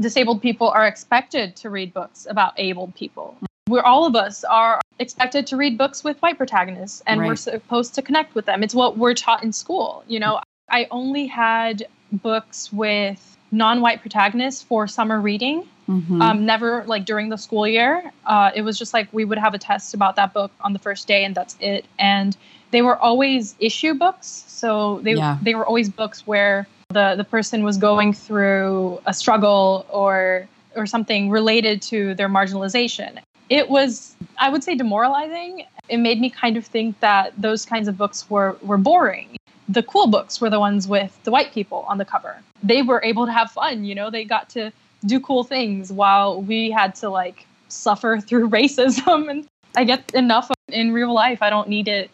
disabled 0.00 0.40
people 0.40 0.70
are 0.70 0.86
expected 0.86 1.54
to 1.56 1.68
read 1.68 1.92
books 1.92 2.26
about 2.30 2.54
abled 2.56 2.94
people. 2.94 3.36
Where 3.66 3.86
all 3.86 4.06
of 4.06 4.16
us 4.16 4.42
are 4.42 4.80
expected 4.98 5.46
to 5.48 5.58
read 5.58 5.76
books 5.76 6.04
with 6.04 6.16
white 6.22 6.38
protagonists 6.38 7.02
and 7.06 7.20
right. 7.20 7.28
we're 7.28 7.36
supposed 7.36 7.94
to 7.96 8.00
connect 8.02 8.34
with 8.34 8.46
them. 8.46 8.62
It's 8.62 8.74
what 8.74 8.96
we're 8.96 9.12
taught 9.12 9.44
in 9.44 9.52
school. 9.52 10.04
You 10.08 10.20
know, 10.20 10.40
I 10.70 10.86
only 10.90 11.26
had 11.26 11.86
books 12.12 12.72
with 12.72 13.33
non-white 13.50 14.00
protagonists 14.00 14.62
for 14.62 14.86
summer 14.86 15.20
reading. 15.20 15.68
Mm-hmm. 15.88 16.22
Um, 16.22 16.46
never 16.46 16.82
like 16.86 17.04
during 17.04 17.28
the 17.28 17.36
school 17.36 17.68
year. 17.68 18.10
Uh, 18.24 18.50
it 18.54 18.62
was 18.62 18.78
just 18.78 18.94
like 18.94 19.08
we 19.12 19.24
would 19.24 19.38
have 19.38 19.52
a 19.54 19.58
test 19.58 19.92
about 19.92 20.16
that 20.16 20.32
book 20.32 20.50
on 20.60 20.72
the 20.72 20.78
first 20.78 21.06
day, 21.06 21.24
and 21.24 21.34
that's 21.34 21.56
it. 21.60 21.84
And 21.98 22.36
they 22.70 22.80
were 22.82 22.96
always 22.96 23.54
issue 23.60 23.94
books, 23.94 24.44
so 24.46 25.00
they 25.02 25.14
yeah. 25.14 25.38
they 25.42 25.54
were 25.54 25.66
always 25.66 25.90
books 25.90 26.26
where 26.26 26.66
the 26.88 27.14
the 27.16 27.24
person 27.24 27.64
was 27.64 27.76
going 27.76 28.14
through 28.14 29.00
a 29.04 29.12
struggle 29.12 29.86
or 29.90 30.48
or 30.74 30.86
something 30.86 31.30
related 31.30 31.82
to 31.82 32.14
their 32.14 32.28
marginalization. 32.28 33.18
It 33.50 33.68
was 33.68 34.16
I 34.38 34.48
would 34.48 34.64
say 34.64 34.74
demoralizing. 34.74 35.66
It 35.90 35.98
made 35.98 36.18
me 36.18 36.30
kind 36.30 36.56
of 36.56 36.64
think 36.64 36.98
that 37.00 37.34
those 37.36 37.66
kinds 37.66 37.88
of 37.88 37.98
books 37.98 38.28
were 38.30 38.56
were 38.62 38.78
boring. 38.78 39.36
The 39.68 39.82
cool 39.82 40.06
books 40.06 40.40
were 40.40 40.50
the 40.50 40.60
ones 40.60 40.86
with 40.86 41.18
the 41.24 41.30
white 41.30 41.52
people 41.52 41.84
on 41.88 41.98
the 41.98 42.04
cover. 42.04 42.36
They 42.62 42.82
were 42.82 43.02
able 43.02 43.26
to 43.26 43.32
have 43.32 43.50
fun, 43.50 43.84
you 43.84 43.94
know, 43.94 44.10
they 44.10 44.24
got 44.24 44.48
to 44.50 44.72
do 45.06 45.20
cool 45.20 45.44
things 45.44 45.92
while 45.92 46.40
we 46.42 46.70
had 46.70 46.94
to 46.96 47.10
like 47.10 47.46
suffer 47.68 48.18
through 48.26 48.50
racism 48.50 49.30
and 49.30 49.46
I 49.76 49.84
get 49.84 50.14
enough 50.14 50.50
in 50.68 50.92
real 50.92 51.12
life. 51.12 51.42
I 51.42 51.50
don't 51.50 51.68
need 51.68 51.88
it 51.88 52.10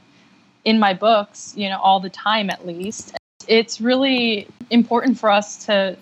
in 0.65 0.79
my 0.79 0.95
books, 0.95 1.53
you 1.57 1.69
know, 1.69 1.79
all 1.79 2.01
the 2.01 2.11
time 2.11 2.51
at 2.51 2.67
least 2.67 3.15
it's 3.51 3.81
really 3.81 4.47
important 4.71 5.19
for 5.19 5.31
us 5.31 5.67
to 5.67 5.97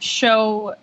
show 0.00 0.74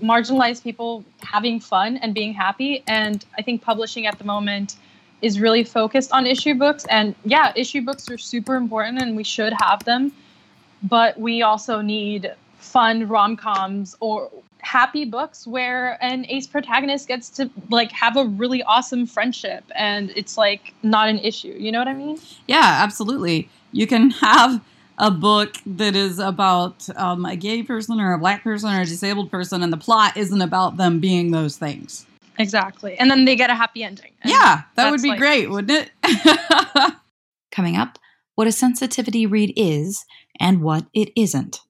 marginalized 0.00 0.62
people 0.62 1.04
having 1.22 1.58
fun 1.58 1.96
and 1.96 2.14
being 2.14 2.32
happy. 2.32 2.84
And 2.86 3.24
I 3.36 3.42
think 3.42 3.62
publishing 3.62 4.06
at 4.06 4.18
the 4.18 4.24
moment 4.24 4.76
is 5.22 5.40
really 5.40 5.64
focused 5.64 6.12
on 6.12 6.26
issue 6.26 6.54
books. 6.54 6.84
And 6.88 7.14
yeah, 7.24 7.52
issue 7.56 7.82
books 7.82 8.10
are 8.10 8.18
super 8.18 8.56
important 8.56 9.02
and 9.02 9.16
we 9.16 9.24
should 9.24 9.52
have 9.60 9.84
them. 9.84 10.12
But 10.82 11.18
we 11.18 11.42
also 11.42 11.80
need 11.80 12.32
fun 12.58 13.08
rom 13.08 13.36
coms 13.36 13.96
or 14.00 14.30
happy 14.60 15.04
books 15.04 15.46
where 15.46 16.02
an 16.02 16.26
ace 16.28 16.46
protagonist 16.46 17.08
gets 17.08 17.30
to 17.30 17.50
like 17.70 17.90
have 17.92 18.16
a 18.16 18.24
really 18.24 18.62
awesome 18.64 19.06
friendship 19.06 19.64
and 19.74 20.12
it's 20.14 20.36
like 20.36 20.74
not 20.82 21.08
an 21.08 21.18
issue. 21.18 21.54
You 21.58 21.72
know 21.72 21.78
what 21.78 21.88
I 21.88 21.94
mean? 21.94 22.18
Yeah, 22.46 22.78
absolutely. 22.82 23.48
You 23.72 23.86
can 23.86 24.10
have 24.22 24.62
a 24.98 25.10
book 25.10 25.56
that 25.64 25.94
is 25.94 26.18
about 26.18 26.88
um, 26.96 27.24
a 27.24 27.36
gay 27.36 27.62
person 27.62 28.00
or 28.00 28.12
a 28.12 28.18
black 28.18 28.42
person 28.42 28.70
or 28.70 28.80
a 28.80 28.84
disabled 28.84 29.30
person, 29.30 29.62
and 29.62 29.72
the 29.72 29.76
plot 29.76 30.16
isn't 30.16 30.42
about 30.42 30.76
them 30.76 30.98
being 30.98 31.30
those 31.30 31.56
things. 31.56 32.04
Exactly. 32.38 32.98
And 32.98 33.10
then 33.10 33.24
they 33.24 33.36
get 33.36 33.50
a 33.50 33.54
happy 33.54 33.82
ending. 33.82 34.12
Yeah, 34.24 34.62
that 34.76 34.90
would 34.90 35.02
be 35.02 35.10
like, 35.10 35.18
great, 35.18 35.50
wouldn't 35.50 35.90
it? 36.04 36.94
Coming 37.50 37.76
up, 37.76 37.98
what 38.34 38.46
a 38.46 38.52
sensitivity 38.52 39.26
read 39.26 39.52
is 39.56 40.04
and 40.38 40.62
what 40.62 40.86
it 40.94 41.10
isn't. 41.16 41.60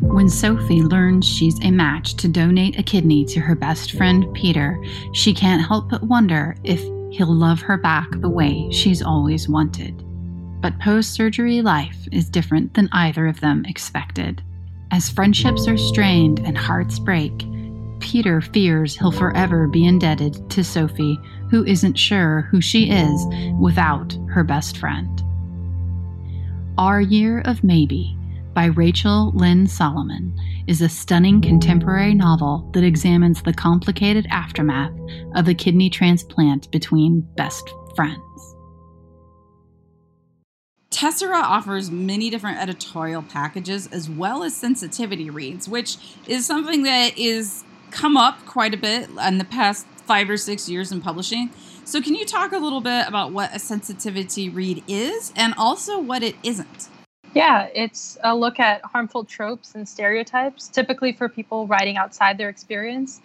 When 0.00 0.28
Sophie 0.28 0.82
learns 0.82 1.26
she's 1.26 1.62
a 1.62 1.70
match 1.70 2.14
to 2.14 2.28
donate 2.28 2.78
a 2.78 2.82
kidney 2.82 3.24
to 3.26 3.40
her 3.40 3.54
best 3.54 3.92
friend 3.92 4.26
Peter, 4.34 4.82
she 5.12 5.34
can't 5.34 5.66
help 5.66 5.90
but 5.90 6.04
wonder 6.04 6.56
if 6.62 6.80
he'll 7.10 7.34
love 7.34 7.60
her 7.60 7.76
back 7.76 8.08
the 8.12 8.28
way 8.28 8.68
she's 8.70 9.02
always 9.02 9.48
wanted. 9.48 10.02
But 10.62 10.78
post 10.80 11.12
surgery 11.12 11.60
life 11.60 12.08
is 12.12 12.30
different 12.30 12.74
than 12.74 12.88
either 12.92 13.26
of 13.26 13.40
them 13.40 13.64
expected. 13.66 14.42
As 14.90 15.10
friendships 15.10 15.66
are 15.66 15.76
strained 15.76 16.38
and 16.40 16.56
hearts 16.56 16.98
break, 16.98 17.32
Peter 18.00 18.40
fears 18.40 18.96
he'll 18.96 19.12
forever 19.12 19.66
be 19.66 19.86
indebted 19.86 20.48
to 20.50 20.64
Sophie, 20.64 21.18
who 21.50 21.64
isn't 21.64 21.98
sure 21.98 22.42
who 22.50 22.60
she 22.60 22.90
is 22.90 23.26
without 23.60 24.16
her 24.30 24.44
best 24.44 24.78
friend. 24.78 25.22
Our 26.78 27.00
Year 27.00 27.40
of 27.40 27.64
Maybe 27.64 28.16
by 28.54 28.66
Rachel 28.66 29.32
Lynn 29.34 29.66
Solomon 29.66 30.34
is 30.66 30.80
a 30.80 30.88
stunning 30.88 31.40
contemporary 31.40 32.14
novel 32.14 32.68
that 32.72 32.84
examines 32.84 33.42
the 33.42 33.52
complicated 33.52 34.26
aftermath 34.30 34.92
of 35.34 35.46
a 35.46 35.54
kidney 35.54 35.90
transplant 35.90 36.70
between 36.70 37.20
best 37.36 37.68
friends. 37.94 38.20
Tessera 40.90 41.42
offers 41.42 41.90
many 41.90 42.30
different 42.30 42.58
editorial 42.58 43.22
packages 43.22 43.86
as 43.88 44.08
well 44.08 44.42
as 44.42 44.56
sensitivity 44.56 45.28
reads, 45.28 45.68
which 45.68 45.98
is 46.26 46.46
something 46.46 46.84
that 46.84 47.18
is 47.18 47.64
come 47.90 48.16
up 48.16 48.44
quite 48.46 48.74
a 48.74 48.76
bit 48.76 49.08
in 49.26 49.38
the 49.38 49.44
past 49.44 49.86
five 50.06 50.30
or 50.30 50.36
six 50.36 50.68
years 50.68 50.92
in 50.92 51.00
publishing. 51.00 51.50
So, 51.84 52.00
can 52.02 52.14
you 52.14 52.24
talk 52.24 52.52
a 52.52 52.58
little 52.58 52.80
bit 52.80 53.06
about 53.06 53.32
what 53.32 53.54
a 53.54 53.58
sensitivity 53.58 54.48
read 54.48 54.82
is 54.88 55.32
and 55.36 55.54
also 55.56 55.98
what 55.98 56.22
it 56.22 56.36
isn't? 56.42 56.88
Yeah, 57.34 57.68
it's 57.74 58.16
a 58.24 58.34
look 58.34 58.58
at 58.58 58.82
harmful 58.82 59.24
tropes 59.24 59.74
and 59.74 59.88
stereotypes, 59.88 60.68
typically 60.68 61.12
for 61.12 61.28
people 61.28 61.66
writing 61.66 61.96
outside 61.96 62.38
their 62.38 62.48
experience. 62.48 63.20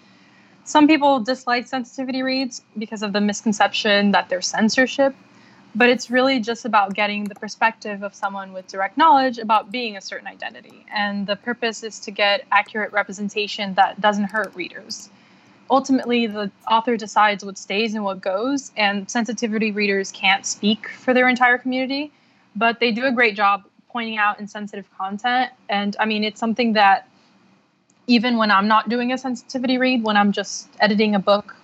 Some 0.63 0.87
people 0.87 1.19
dislike 1.19 1.65
sensitivity 1.67 2.21
reads 2.21 2.61
because 2.77 3.03
of 3.03 3.13
the 3.13 3.21
misconception 3.21 4.11
that 4.11 4.29
they're 4.29 4.41
censorship, 4.41 5.15
but 5.73 5.89
it's 5.89 6.09
really 6.09 6.39
just 6.39 6.65
about 6.65 6.93
getting 6.93 7.23
the 7.23 7.35
perspective 7.35 8.03
of 8.03 8.13
someone 8.13 8.51
with 8.53 8.67
direct 8.67 8.97
knowledge 8.97 9.37
about 9.37 9.71
being 9.71 9.95
a 9.95 10.01
certain 10.01 10.27
identity. 10.27 10.85
And 10.93 11.25
the 11.25 11.35
purpose 11.35 11.83
is 11.83 11.99
to 12.01 12.11
get 12.11 12.45
accurate 12.51 12.91
representation 12.91 13.73
that 13.75 14.01
doesn't 14.01 14.25
hurt 14.25 14.53
readers. 14.55 15.09
Ultimately, 15.69 16.27
the 16.27 16.51
author 16.69 16.97
decides 16.97 17.45
what 17.45 17.57
stays 17.57 17.93
and 17.93 18.03
what 18.03 18.19
goes, 18.19 18.71
and 18.75 19.09
sensitivity 19.09 19.71
readers 19.71 20.11
can't 20.11 20.45
speak 20.45 20.89
for 20.89 21.13
their 21.13 21.29
entire 21.29 21.57
community, 21.57 22.11
but 22.55 22.81
they 22.81 22.91
do 22.91 23.05
a 23.05 23.11
great 23.11 23.37
job 23.37 23.63
pointing 23.89 24.17
out 24.17 24.39
insensitive 24.39 24.85
content. 24.97 25.51
And 25.69 25.95
I 25.99 26.05
mean, 26.05 26.25
it's 26.25 26.39
something 26.39 26.73
that 26.73 27.07
even 28.07 28.35
when 28.37 28.51
I'm 28.51 28.67
not 28.67 28.89
doing 28.89 29.13
a 29.13 29.17
sensitivity 29.17 29.77
read, 29.77 30.03
when 30.03 30.17
I'm 30.17 30.33
just 30.33 30.67
editing 30.81 31.15
a 31.15 31.19
book 31.19 31.55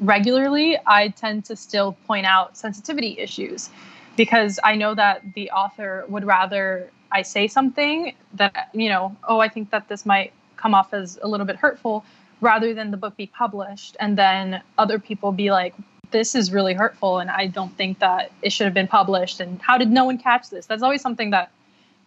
regularly, 0.00 0.78
I 0.86 1.08
tend 1.08 1.44
to 1.46 1.56
still 1.56 1.96
point 2.06 2.26
out 2.26 2.56
sensitivity 2.56 3.18
issues 3.18 3.70
because 4.16 4.60
I 4.62 4.76
know 4.76 4.94
that 4.94 5.22
the 5.34 5.50
author 5.50 6.04
would 6.08 6.24
rather 6.24 6.90
I 7.10 7.22
say 7.22 7.46
something 7.46 8.12
that, 8.34 8.70
you 8.72 8.88
know, 8.88 9.16
oh, 9.28 9.38
I 9.38 9.48
think 9.48 9.70
that 9.70 9.88
this 9.88 10.04
might 10.04 10.32
come 10.56 10.74
off 10.74 10.92
as 10.92 11.18
a 11.22 11.28
little 11.28 11.46
bit 11.46 11.56
hurtful 11.56 12.04
rather 12.40 12.74
than 12.74 12.90
the 12.90 12.96
book 12.96 13.16
be 13.16 13.26
published 13.26 13.96
and 14.00 14.18
then 14.18 14.62
other 14.78 14.98
people 14.98 15.30
be 15.30 15.52
like, 15.52 15.74
this 16.10 16.34
is 16.34 16.52
really 16.52 16.74
hurtful 16.74 17.18
and 17.18 17.30
I 17.30 17.46
don't 17.46 17.74
think 17.76 18.00
that 18.00 18.32
it 18.42 18.52
should 18.52 18.64
have 18.64 18.74
been 18.74 18.88
published. 18.88 19.40
And 19.40 19.62
how 19.62 19.78
did 19.78 19.90
no 19.90 20.04
one 20.04 20.18
catch 20.18 20.50
this? 20.50 20.66
That's 20.66 20.82
always 20.82 21.02
something 21.02 21.30
that 21.30 21.50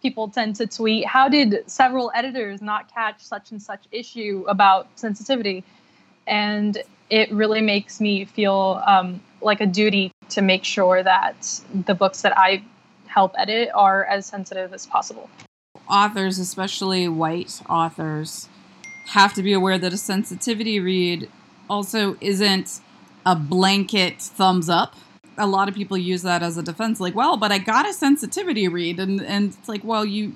people 0.02 0.28
tend 0.28 0.56
to 0.56 0.66
tweet. 0.66 1.06
How 1.06 1.28
did 1.28 1.64
several 1.66 2.12
editors 2.14 2.60
not 2.60 2.92
catch 2.92 3.22
such 3.22 3.50
and 3.50 3.62
such 3.62 3.84
issue 3.90 4.44
about 4.46 4.88
sensitivity? 4.94 5.64
And 6.26 6.82
it 7.10 7.30
really 7.32 7.60
makes 7.60 8.00
me 8.00 8.24
feel 8.24 8.82
um, 8.86 9.20
like 9.40 9.60
a 9.60 9.66
duty 9.66 10.12
to 10.30 10.42
make 10.42 10.64
sure 10.64 11.02
that 11.02 11.60
the 11.86 11.94
books 11.94 12.22
that 12.22 12.36
I 12.36 12.62
help 13.06 13.34
edit 13.38 13.70
are 13.74 14.04
as 14.04 14.26
sensitive 14.26 14.72
as 14.72 14.86
possible. 14.86 15.30
Authors, 15.88 16.38
especially 16.38 17.08
white 17.08 17.62
authors, 17.68 18.48
have 19.08 19.32
to 19.34 19.42
be 19.42 19.54
aware 19.54 19.78
that 19.78 19.92
a 19.92 19.96
sensitivity 19.96 20.80
read 20.80 21.30
also 21.70 22.16
isn't 22.20 22.80
a 23.24 23.34
blanket 23.34 24.20
thumbs 24.20 24.68
up. 24.68 24.94
a 25.40 25.46
lot 25.46 25.68
of 25.68 25.74
people 25.74 25.96
use 25.96 26.22
that 26.22 26.42
as 26.42 26.56
a 26.56 26.62
defense, 26.62 26.98
like, 26.98 27.14
well, 27.14 27.36
but 27.36 27.52
I 27.52 27.58
got 27.58 27.88
a 27.88 27.92
sensitivity 27.92 28.66
read, 28.66 28.98
and 28.98 29.22
and 29.22 29.54
it's 29.54 29.68
like, 29.68 29.84
well, 29.84 30.04
you, 30.04 30.34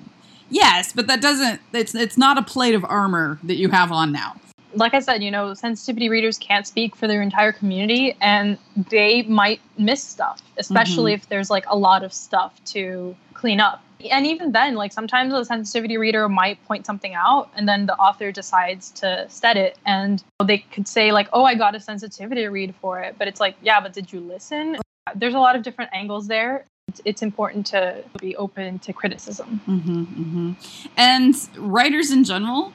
yes, 0.49 0.93
but 0.93 1.07
that 1.07 1.21
doesn't. 1.21 1.59
It's 1.73 1.93
it's 1.93 2.17
not 2.17 2.37
a 2.37 2.41
plate 2.41 2.73
of 2.73 2.85
armor 2.85 3.37
that 3.43 3.55
you 3.55 3.69
have 3.69 3.91
on 3.91 4.11
now. 4.13 4.35
Like 4.75 4.93
I 4.93 4.99
said, 4.99 5.23
you 5.23 5.31
know, 5.31 5.53
sensitivity 5.53 6.09
readers 6.09 6.37
can't 6.37 6.65
speak 6.65 6.95
for 6.95 7.07
their 7.07 7.21
entire 7.21 7.51
community, 7.51 8.15
and 8.21 8.57
they 8.89 9.23
might 9.23 9.61
miss 9.77 10.03
stuff, 10.03 10.41
especially 10.57 11.13
mm-hmm. 11.13 11.21
if 11.21 11.29
there's 11.29 11.49
like 11.49 11.65
a 11.67 11.77
lot 11.77 12.03
of 12.03 12.13
stuff 12.13 12.63
to 12.65 13.15
clean 13.33 13.59
up. 13.59 13.83
And 14.09 14.25
even 14.25 14.51
then 14.51 14.75
like 14.75 14.91
sometimes 14.91 15.33
a 15.33 15.45
sensitivity 15.45 15.97
reader 15.97 16.27
might 16.29 16.63
point 16.65 16.85
something 16.85 17.13
out 17.13 17.49
and 17.55 17.67
then 17.67 17.85
the 17.85 17.95
author 17.95 18.31
decides 18.31 18.91
to 18.91 19.25
set 19.29 19.57
it 19.57 19.77
and 19.85 20.23
they 20.43 20.59
could 20.59 20.87
say 20.87 21.11
like 21.11 21.27
oh 21.33 21.43
i 21.43 21.55
got 21.55 21.75
a 21.75 21.79
sensitivity 21.79 22.45
read 22.47 22.73
for 22.81 23.01
it. 23.01 23.15
But 23.17 23.27
it's 23.27 23.39
like 23.39 23.55
yeah 23.61 23.79
but 23.79 23.93
did 23.93 24.11
you 24.11 24.19
listen? 24.19 24.77
There's 25.15 25.33
a 25.33 25.39
lot 25.39 25.55
of 25.55 25.63
different 25.63 25.91
angles 25.93 26.27
there. 26.27 26.65
It's, 26.87 27.01
it's 27.05 27.21
important 27.21 27.65
to 27.67 28.03
be 28.19 28.35
open 28.35 28.79
to 28.79 28.93
criticism. 28.93 29.61
Mm-hmm, 29.67 30.03
mm-hmm. 30.03 30.51
and 30.97 31.35
writers 31.57 32.11
in 32.11 32.23
general 32.23 32.73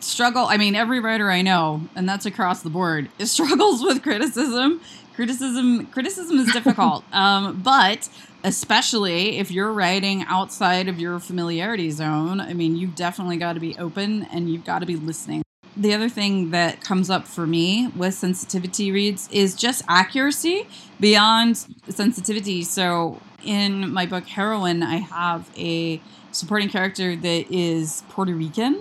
struggle 0.00 0.46
i 0.46 0.56
mean 0.56 0.74
every 0.74 1.00
writer 1.00 1.30
i 1.30 1.42
know 1.42 1.82
and 1.94 2.08
that's 2.08 2.26
across 2.26 2.62
the 2.62 2.70
board 2.70 3.08
struggles 3.24 3.82
with 3.82 4.02
criticism. 4.02 4.80
Criticism 5.14 5.86
criticism 5.86 6.38
is 6.38 6.52
difficult. 6.52 7.04
Um, 7.12 7.60
but 7.60 8.08
especially 8.42 9.38
if 9.38 9.50
you're 9.50 9.72
writing 9.72 10.24
outside 10.28 10.88
of 10.88 10.98
your 10.98 11.18
familiarity 11.18 11.90
zone 11.90 12.40
i 12.40 12.54
mean 12.54 12.76
you've 12.76 12.94
definitely 12.94 13.36
got 13.36 13.54
to 13.54 13.60
be 13.60 13.76
open 13.76 14.26
and 14.32 14.50
you've 14.50 14.64
got 14.64 14.78
to 14.78 14.86
be 14.86 14.96
listening. 14.96 15.42
The 15.76 15.94
other 15.94 16.08
thing 16.08 16.50
that 16.50 16.82
comes 16.82 17.10
up 17.10 17.26
for 17.26 17.46
me 17.46 17.88
with 17.88 18.14
sensitivity 18.14 18.90
reads 18.92 19.28
is 19.30 19.54
just 19.54 19.82
accuracy 19.88 20.66
beyond 20.98 21.66
sensitivity. 21.88 22.64
So 22.64 23.20
in 23.44 23.92
my 23.92 24.06
book 24.06 24.26
heroine 24.26 24.82
i 24.82 24.96
have 24.96 25.50
a 25.56 26.00
supporting 26.32 26.68
character 26.68 27.16
that 27.16 27.50
is 27.50 28.02
puerto 28.10 28.32
rican 28.32 28.80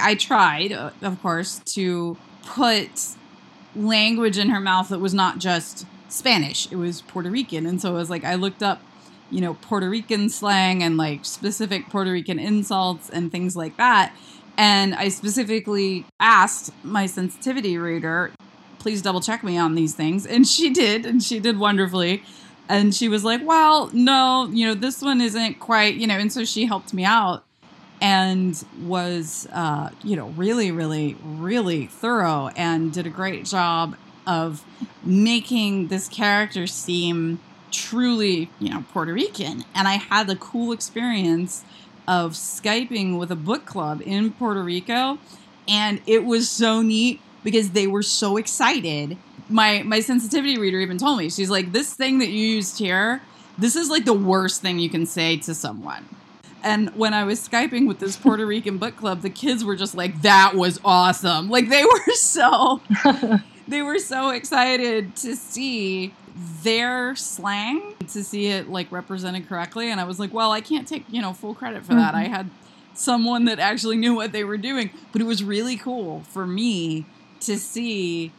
i 0.00 0.14
tried 0.14 0.72
uh, 0.72 0.90
of 1.02 1.20
course 1.22 1.60
to 1.64 2.16
put 2.44 2.90
language 3.74 4.38
in 4.38 4.50
her 4.50 4.60
mouth 4.60 4.88
that 4.88 4.98
was 4.98 5.14
not 5.14 5.38
just 5.38 5.86
Spanish. 6.12 6.70
It 6.70 6.76
was 6.76 7.02
Puerto 7.02 7.30
Rican. 7.30 7.66
And 7.66 7.80
so 7.80 7.90
it 7.94 7.98
was 7.98 8.10
like 8.10 8.24
I 8.24 8.34
looked 8.34 8.62
up, 8.62 8.80
you 9.30 9.40
know, 9.40 9.54
Puerto 9.54 9.88
Rican 9.88 10.28
slang 10.28 10.82
and 10.82 10.96
like 10.96 11.24
specific 11.24 11.88
Puerto 11.88 12.12
Rican 12.12 12.38
insults 12.38 13.08
and 13.08 13.32
things 13.32 13.56
like 13.56 13.76
that. 13.78 14.14
And 14.56 14.94
I 14.94 15.08
specifically 15.08 16.04
asked 16.20 16.72
my 16.84 17.06
sensitivity 17.06 17.78
reader, 17.78 18.32
please 18.78 19.00
double 19.00 19.20
check 19.20 19.42
me 19.42 19.56
on 19.56 19.74
these 19.74 19.94
things. 19.94 20.26
And 20.26 20.46
she 20.46 20.70
did, 20.70 21.06
and 21.06 21.22
she 21.22 21.40
did 21.40 21.58
wonderfully. 21.58 22.22
And 22.68 22.94
she 22.94 23.08
was 23.08 23.24
like, 23.24 23.40
well, 23.44 23.90
no, 23.92 24.48
you 24.52 24.66
know, 24.66 24.74
this 24.74 25.00
one 25.00 25.20
isn't 25.20 25.58
quite, 25.58 25.94
you 25.94 26.06
know, 26.06 26.18
and 26.18 26.30
so 26.30 26.44
she 26.44 26.66
helped 26.66 26.92
me 26.92 27.04
out 27.04 27.44
and 28.02 28.64
was, 28.82 29.46
uh, 29.52 29.90
you 30.02 30.16
know, 30.16 30.26
really, 30.30 30.72
really, 30.72 31.16
really 31.22 31.86
thorough 31.86 32.48
and 32.56 32.92
did 32.92 33.06
a 33.06 33.10
great 33.10 33.44
job 33.44 33.96
of 34.26 34.64
making 35.04 35.86
this 35.86 36.08
character 36.08 36.66
seem 36.66 37.38
truly, 37.70 38.50
you 38.58 38.68
know, 38.68 38.84
Puerto 38.92 39.12
Rican. 39.12 39.64
And 39.72 39.86
I 39.86 39.94
had 39.94 40.26
the 40.26 40.34
cool 40.34 40.72
experience 40.72 41.64
of 42.08 42.32
Skyping 42.32 43.20
with 43.20 43.30
a 43.30 43.36
book 43.36 43.66
club 43.66 44.02
in 44.04 44.32
Puerto 44.32 44.62
Rico. 44.62 45.18
And 45.68 46.00
it 46.04 46.24
was 46.24 46.50
so 46.50 46.82
neat 46.82 47.20
because 47.44 47.70
they 47.70 47.86
were 47.86 48.02
so 48.02 48.36
excited. 48.36 49.16
My 49.48 49.84
my 49.84 50.00
sensitivity 50.00 50.58
reader 50.58 50.80
even 50.80 50.98
told 50.98 51.18
me, 51.18 51.30
she's 51.30 51.50
like, 51.50 51.70
this 51.70 51.94
thing 51.94 52.18
that 52.18 52.30
you 52.30 52.44
used 52.44 52.78
here, 52.78 53.22
this 53.56 53.76
is 53.76 53.88
like 53.88 54.04
the 54.04 54.12
worst 54.12 54.60
thing 54.60 54.80
you 54.80 54.90
can 54.90 55.06
say 55.06 55.36
to 55.36 55.54
someone. 55.54 56.04
And 56.62 56.90
when 56.90 57.12
I 57.12 57.24
was 57.24 57.46
Skyping 57.46 57.88
with 57.88 57.98
this 57.98 58.16
Puerto 58.16 58.46
Rican 58.46 58.78
book 58.78 58.96
club, 58.96 59.22
the 59.22 59.30
kids 59.30 59.64
were 59.64 59.76
just 59.76 59.94
like, 59.94 60.22
that 60.22 60.54
was 60.54 60.80
awesome. 60.84 61.50
Like 61.50 61.68
they 61.68 61.84
were 61.84 62.14
so 62.14 62.80
they 63.68 63.82
were 63.82 63.98
so 63.98 64.30
excited 64.30 65.16
to 65.16 65.36
see 65.36 66.14
their 66.62 67.14
slang, 67.16 67.94
to 68.08 68.24
see 68.24 68.46
it 68.46 68.68
like 68.68 68.90
represented 68.92 69.48
correctly. 69.48 69.90
And 69.90 70.00
I 70.00 70.04
was 70.04 70.18
like, 70.18 70.32
well, 70.32 70.52
I 70.52 70.60
can't 70.60 70.86
take, 70.86 71.04
you 71.10 71.20
know, 71.20 71.32
full 71.32 71.54
credit 71.54 71.84
for 71.84 71.94
that. 71.94 72.14
Mm-hmm. 72.14 72.24
I 72.24 72.28
had 72.28 72.50
someone 72.94 73.44
that 73.46 73.58
actually 73.58 73.96
knew 73.96 74.14
what 74.14 74.32
they 74.32 74.44
were 74.44 74.56
doing. 74.56 74.90
But 75.12 75.20
it 75.20 75.24
was 75.24 75.42
really 75.42 75.76
cool 75.76 76.20
for 76.20 76.46
me 76.46 77.06
to 77.40 77.58
see 77.58 78.32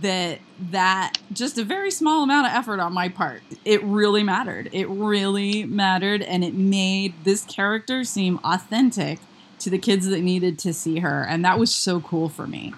that 0.00 0.40
that 0.70 1.18
just 1.32 1.58
a 1.58 1.64
very 1.64 1.90
small 1.90 2.22
amount 2.22 2.46
of 2.46 2.52
effort 2.52 2.80
on 2.80 2.92
my 2.92 3.08
part. 3.08 3.42
It 3.64 3.82
really 3.82 4.22
mattered. 4.22 4.68
It 4.72 4.88
really 4.88 5.64
mattered 5.64 6.22
and 6.22 6.44
it 6.44 6.54
made 6.54 7.14
this 7.24 7.44
character 7.44 8.04
seem 8.04 8.38
authentic 8.44 9.18
to 9.60 9.70
the 9.70 9.78
kids 9.78 10.06
that 10.06 10.20
needed 10.20 10.58
to 10.60 10.72
see 10.72 11.00
her 11.00 11.22
and 11.22 11.44
that 11.44 11.58
was 11.58 11.74
so 11.74 12.00
cool 12.00 12.28
for 12.28 12.46
me. 12.46 12.74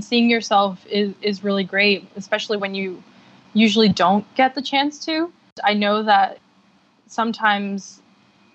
Seeing 0.00 0.30
yourself 0.30 0.84
is 0.86 1.14
is 1.22 1.44
really 1.44 1.64
great 1.64 2.08
especially 2.16 2.56
when 2.56 2.74
you 2.74 3.02
usually 3.54 3.88
don't 3.88 4.26
get 4.34 4.54
the 4.54 4.62
chance 4.62 5.04
to. 5.06 5.32
I 5.64 5.74
know 5.74 6.02
that 6.02 6.38
sometimes 7.08 8.00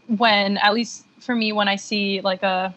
when 0.08 0.58
at 0.58 0.74
least 0.74 1.06
for 1.20 1.36
me 1.36 1.52
when 1.52 1.68
i 1.68 1.76
see 1.76 2.22
like 2.22 2.44
a 2.44 2.74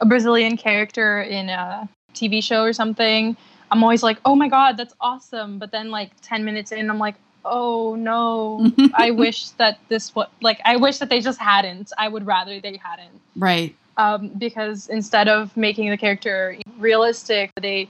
a 0.00 0.06
brazilian 0.06 0.56
character 0.56 1.20
in 1.22 1.48
a 1.48 1.88
tv 2.14 2.42
show 2.42 2.62
or 2.62 2.72
something 2.72 3.36
I'm 3.70 3.82
always 3.82 4.02
like, 4.02 4.18
oh 4.24 4.34
my 4.34 4.48
God, 4.48 4.76
that's 4.76 4.94
awesome. 5.00 5.58
But 5.58 5.70
then 5.72 5.90
like 5.90 6.10
10 6.22 6.44
minutes 6.44 6.72
in, 6.72 6.90
I'm 6.90 6.98
like, 6.98 7.16
oh 7.44 7.94
no, 7.94 8.70
I 8.94 9.10
wish 9.10 9.50
that 9.50 9.78
this 9.88 10.14
was 10.14 10.28
like, 10.40 10.60
I 10.64 10.76
wish 10.76 10.98
that 10.98 11.08
they 11.08 11.20
just 11.20 11.38
hadn't. 11.38 11.92
I 11.98 12.08
would 12.08 12.26
rather 12.26 12.60
they 12.60 12.78
hadn't. 12.82 13.20
Right. 13.36 13.74
Um, 13.96 14.28
because 14.28 14.88
instead 14.88 15.28
of 15.28 15.56
making 15.56 15.90
the 15.90 15.96
character 15.96 16.56
realistic, 16.78 17.50
they 17.60 17.88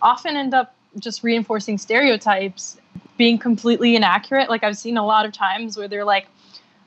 often 0.00 0.36
end 0.36 0.54
up 0.54 0.74
just 0.98 1.22
reinforcing 1.22 1.78
stereotypes, 1.78 2.78
being 3.16 3.38
completely 3.38 3.94
inaccurate. 3.96 4.48
Like 4.48 4.64
I've 4.64 4.78
seen 4.78 4.96
a 4.96 5.04
lot 5.04 5.26
of 5.26 5.32
times 5.32 5.76
where 5.76 5.88
they're 5.88 6.04
like, 6.04 6.26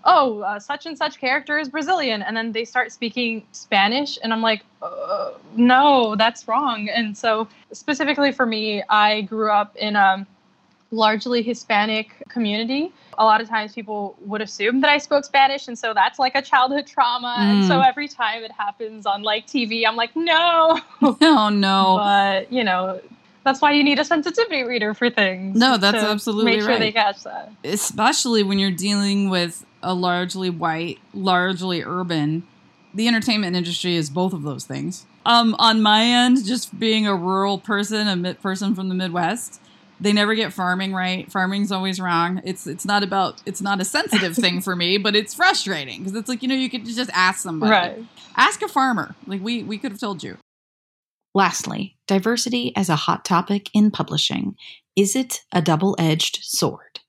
oh, 0.05 0.39
uh, 0.41 0.59
such 0.59 0.85
and 0.85 0.97
such 0.97 1.19
character 1.19 1.57
is 1.57 1.69
Brazilian. 1.69 2.21
And 2.21 2.37
then 2.37 2.51
they 2.51 2.65
start 2.65 2.91
speaking 2.91 3.43
Spanish. 3.51 4.17
And 4.23 4.31
I'm 4.31 4.41
like, 4.41 4.63
uh, 4.81 5.31
no, 5.55 6.15
that's 6.15 6.47
wrong. 6.47 6.89
And 6.89 7.17
so, 7.17 7.47
specifically 7.71 8.31
for 8.31 8.45
me, 8.45 8.83
I 8.89 9.21
grew 9.21 9.51
up 9.51 9.75
in 9.75 9.95
a 9.95 10.25
largely 10.91 11.41
Hispanic 11.41 12.23
community. 12.29 12.91
A 13.17 13.25
lot 13.25 13.41
of 13.41 13.49
times 13.49 13.73
people 13.73 14.15
would 14.21 14.41
assume 14.41 14.81
that 14.81 14.89
I 14.89 14.97
spoke 14.97 15.25
Spanish. 15.25 15.67
And 15.67 15.77
so 15.77 15.93
that's 15.93 16.19
like 16.19 16.35
a 16.35 16.41
childhood 16.41 16.85
trauma. 16.85 17.35
Mm. 17.39 17.43
And 17.43 17.65
so 17.65 17.79
mm. 17.79 17.87
every 17.87 18.07
time 18.07 18.43
it 18.43 18.51
happens 18.51 19.05
on 19.05 19.23
like 19.23 19.47
TV, 19.47 19.83
I'm 19.87 19.95
like, 19.95 20.15
no. 20.15 20.79
Oh, 21.01 21.49
no. 21.49 21.97
But, 21.97 22.51
you 22.51 22.63
know, 22.63 22.99
that's 23.45 23.62
why 23.62 23.71
you 23.71 23.84
need 23.84 23.99
a 23.99 24.03
sensitivity 24.03 24.63
reader 24.63 24.95
for 24.95 25.10
things. 25.10 25.55
No, 25.55 25.77
that's 25.77 26.03
absolutely 26.03 26.51
make 26.51 26.62
sure 26.62 26.71
right. 26.71 26.79
they 26.79 26.91
catch 26.91 27.23
that. 27.23 27.51
Especially 27.63 28.41
when 28.41 28.58
you're 28.58 28.71
dealing 28.71 29.29
with 29.29 29.63
a 29.84 29.93
largely 29.93 30.49
white, 30.49 30.99
largely 31.13 31.84
urban. 31.84 32.45
The 32.95 33.08
entertainment 33.08 33.55
industry 33.55 33.95
is 33.95 34.10
both 34.10 34.34
of 34.34 34.41
those 34.41 34.65
things. 34.65 35.05
Um, 35.27 35.55
on 35.60 35.81
my 35.81 36.03
end, 36.03 36.43
just 36.45 36.79
being 36.79 37.05
a 37.05 37.15
rural 37.15 37.60
person, 37.60 38.08
a 38.08 38.15
mid- 38.15 38.41
person 38.41 38.73
from 38.73 38.89
the 38.89 38.95
Midwest, 38.95 39.62
they 39.99 40.12
never 40.12 40.34
get 40.34 40.51
farming 40.51 40.93
right. 40.93 41.31
Farming's 41.31 41.71
always 41.71 41.99
wrong. 41.99 42.41
It's 42.43 42.65
it's 42.65 42.86
not 42.86 43.03
about 43.03 43.43
it's 43.45 43.62
not 43.62 43.79
a 43.79 43.86
sensitive 43.86 44.36
thing 44.43 44.60
for 44.60 44.75
me, 44.75 44.97
but 44.97 45.15
it's 45.15 45.36
frustrating 45.36 45.99
because 45.99 46.15
it's 46.15 46.29
like 46.29 46.41
you 46.41 46.47
know 46.47 46.55
you 46.55 46.69
could 46.69 46.86
just 46.86 47.12
ask 47.13 47.41
somebody, 47.41 47.71
right. 47.71 48.05
ask 48.36 48.62
a 48.63 48.67
farmer. 48.67 49.15
Like 49.27 49.43
we 49.43 49.62
we 49.62 49.77
could 49.77 49.91
have 49.91 49.99
told 49.99 50.23
you. 50.23 50.38
Lastly, 51.36 51.98
diversity 52.08 52.74
as 52.78 52.88
a 52.88 52.95
hot 52.95 53.26
topic 53.26 53.69
in 53.74 53.91
publishing. 53.91 54.56
Is 54.95 55.17
it 55.17 55.41
a 55.52 55.62
double 55.62 55.93
edged 56.00 56.39
sword? 56.41 57.02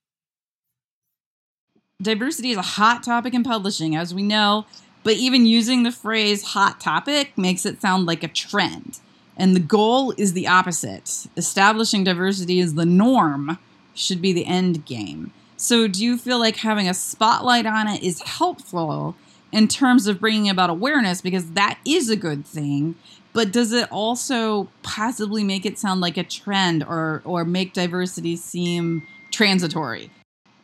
Diversity 2.02 2.50
is 2.50 2.56
a 2.56 2.62
hot 2.62 3.04
topic 3.04 3.34
in 3.34 3.44
publishing, 3.44 3.94
as 3.94 4.12
we 4.12 4.24
know, 4.24 4.66
but 5.04 5.14
even 5.14 5.46
using 5.46 5.84
the 5.84 5.92
phrase 5.92 6.42
hot 6.42 6.80
topic 6.80 7.38
makes 7.38 7.64
it 7.64 7.80
sound 7.80 8.06
like 8.06 8.24
a 8.24 8.28
trend. 8.28 8.98
And 9.36 9.54
the 9.54 9.60
goal 9.60 10.12
is 10.18 10.32
the 10.32 10.48
opposite. 10.48 11.28
Establishing 11.36 12.02
diversity 12.02 12.58
as 12.58 12.74
the 12.74 12.84
norm 12.84 13.58
should 13.94 14.20
be 14.20 14.32
the 14.32 14.46
end 14.46 14.84
game. 14.84 15.32
So, 15.56 15.86
do 15.86 16.04
you 16.04 16.18
feel 16.18 16.40
like 16.40 16.56
having 16.56 16.88
a 16.88 16.94
spotlight 16.94 17.64
on 17.64 17.86
it 17.86 18.02
is 18.02 18.20
helpful 18.22 19.14
in 19.52 19.68
terms 19.68 20.08
of 20.08 20.20
bringing 20.20 20.50
about 20.50 20.68
awareness? 20.68 21.20
Because 21.20 21.52
that 21.52 21.78
is 21.86 22.10
a 22.10 22.16
good 22.16 22.44
thing 22.44 22.96
but 23.36 23.52
does 23.52 23.70
it 23.74 23.86
also 23.92 24.66
possibly 24.82 25.44
make 25.44 25.66
it 25.66 25.78
sound 25.78 26.00
like 26.00 26.16
a 26.16 26.24
trend 26.24 26.82
or 26.82 27.20
or 27.26 27.44
make 27.44 27.74
diversity 27.74 28.34
seem 28.34 29.06
transitory? 29.30 30.10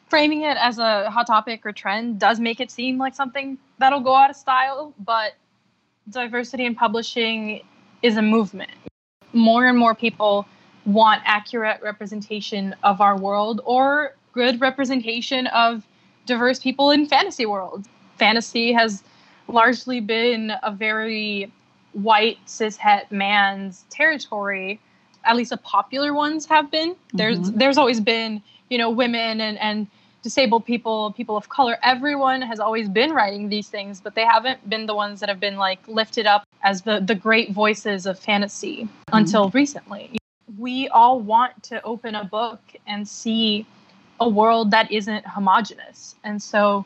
Framing 0.08 0.40
it 0.40 0.56
as 0.56 0.78
a 0.78 1.10
hot 1.10 1.26
topic 1.26 1.66
or 1.66 1.72
trend 1.72 2.18
does 2.18 2.40
make 2.40 2.60
it 2.60 2.70
seem 2.70 2.96
like 2.96 3.14
something 3.14 3.58
that'll 3.76 4.00
go 4.00 4.16
out 4.16 4.30
of 4.30 4.36
style, 4.36 4.94
but 4.98 5.34
diversity 6.08 6.64
in 6.64 6.74
publishing 6.74 7.60
is 8.00 8.16
a 8.16 8.22
movement. 8.22 8.70
More 9.34 9.66
and 9.66 9.76
more 9.76 9.94
people 9.94 10.46
want 10.86 11.20
accurate 11.26 11.78
representation 11.82 12.74
of 12.82 13.02
our 13.02 13.18
world 13.18 13.60
or 13.66 14.16
good 14.32 14.62
representation 14.62 15.46
of 15.48 15.86
diverse 16.24 16.58
people 16.58 16.90
in 16.90 17.04
fantasy 17.04 17.44
world. 17.44 17.84
Fantasy 18.16 18.72
has 18.72 19.02
largely 19.46 20.00
been 20.00 20.54
a 20.62 20.72
very 20.72 21.52
white 21.92 22.38
cishet 22.46 23.10
man's 23.10 23.84
territory. 23.90 24.80
At 25.24 25.36
least 25.36 25.50
the 25.50 25.56
popular 25.56 26.12
ones 26.12 26.46
have 26.46 26.70
been. 26.70 26.90
Mm-hmm. 26.90 27.16
There's 27.16 27.52
there's 27.52 27.78
always 27.78 28.00
been 28.00 28.42
you 28.68 28.78
know 28.78 28.90
women 28.90 29.40
and 29.40 29.58
and 29.58 29.86
disabled 30.22 30.64
people, 30.64 31.12
people 31.12 31.36
of 31.36 31.48
color. 31.48 31.78
Everyone 31.82 32.42
has 32.42 32.60
always 32.60 32.88
been 32.88 33.12
writing 33.12 33.48
these 33.48 33.68
things, 33.68 34.00
but 34.00 34.14
they 34.14 34.24
haven't 34.24 34.68
been 34.70 34.86
the 34.86 34.94
ones 34.94 35.18
that 35.20 35.28
have 35.28 35.40
been 35.40 35.56
like 35.56 35.86
lifted 35.88 36.26
up 36.26 36.44
as 36.62 36.82
the 36.82 37.00
the 37.00 37.14
great 37.14 37.52
voices 37.52 38.06
of 38.06 38.18
fantasy 38.18 38.84
mm-hmm. 38.84 39.16
until 39.16 39.50
recently. 39.50 40.18
We 40.58 40.88
all 40.88 41.20
want 41.20 41.62
to 41.64 41.82
open 41.82 42.14
a 42.14 42.24
book 42.24 42.60
and 42.86 43.08
see 43.08 43.66
a 44.20 44.28
world 44.28 44.70
that 44.70 44.90
isn't 44.92 45.26
homogenous. 45.26 46.14
And 46.22 46.40
so 46.40 46.84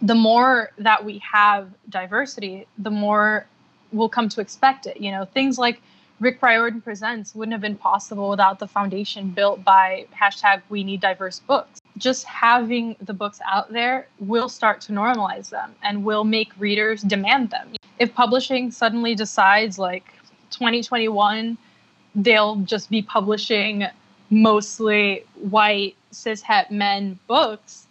the 0.00 0.14
more 0.14 0.70
that 0.78 1.04
we 1.04 1.18
have 1.18 1.70
diversity, 1.88 2.66
the 2.78 2.90
more 2.90 3.46
we'll 3.92 4.08
come 4.08 4.28
to 4.30 4.40
expect 4.40 4.86
it. 4.86 5.00
You 5.00 5.10
know, 5.10 5.24
things 5.24 5.58
like 5.58 5.80
Rick 6.20 6.42
Riordan 6.42 6.80
Presents 6.82 7.34
wouldn't 7.34 7.52
have 7.52 7.62
been 7.62 7.76
possible 7.76 8.28
without 8.28 8.58
the 8.58 8.68
foundation 8.68 9.30
built 9.30 9.64
by 9.64 10.06
hashtag 10.14 10.60
We 10.68 10.84
Need 10.84 11.00
Diverse 11.00 11.40
Books. 11.40 11.80
Just 11.96 12.24
having 12.24 12.96
the 13.00 13.14
books 13.14 13.40
out 13.46 13.72
there 13.72 14.06
will 14.18 14.48
start 14.48 14.80
to 14.82 14.92
normalize 14.92 15.48
them 15.48 15.74
and 15.82 16.04
will 16.04 16.24
make 16.24 16.52
readers 16.58 17.02
demand 17.02 17.50
them. 17.50 17.72
If 17.98 18.14
publishing 18.14 18.70
suddenly 18.70 19.14
decides, 19.14 19.78
like 19.78 20.04
2021, 20.50 21.56
they'll 22.14 22.56
just 22.56 22.90
be 22.90 23.02
publishing 23.02 23.86
mostly 24.30 25.24
white 25.34 25.96
cishet 26.12 26.70
men 26.70 27.18
books, 27.26 27.86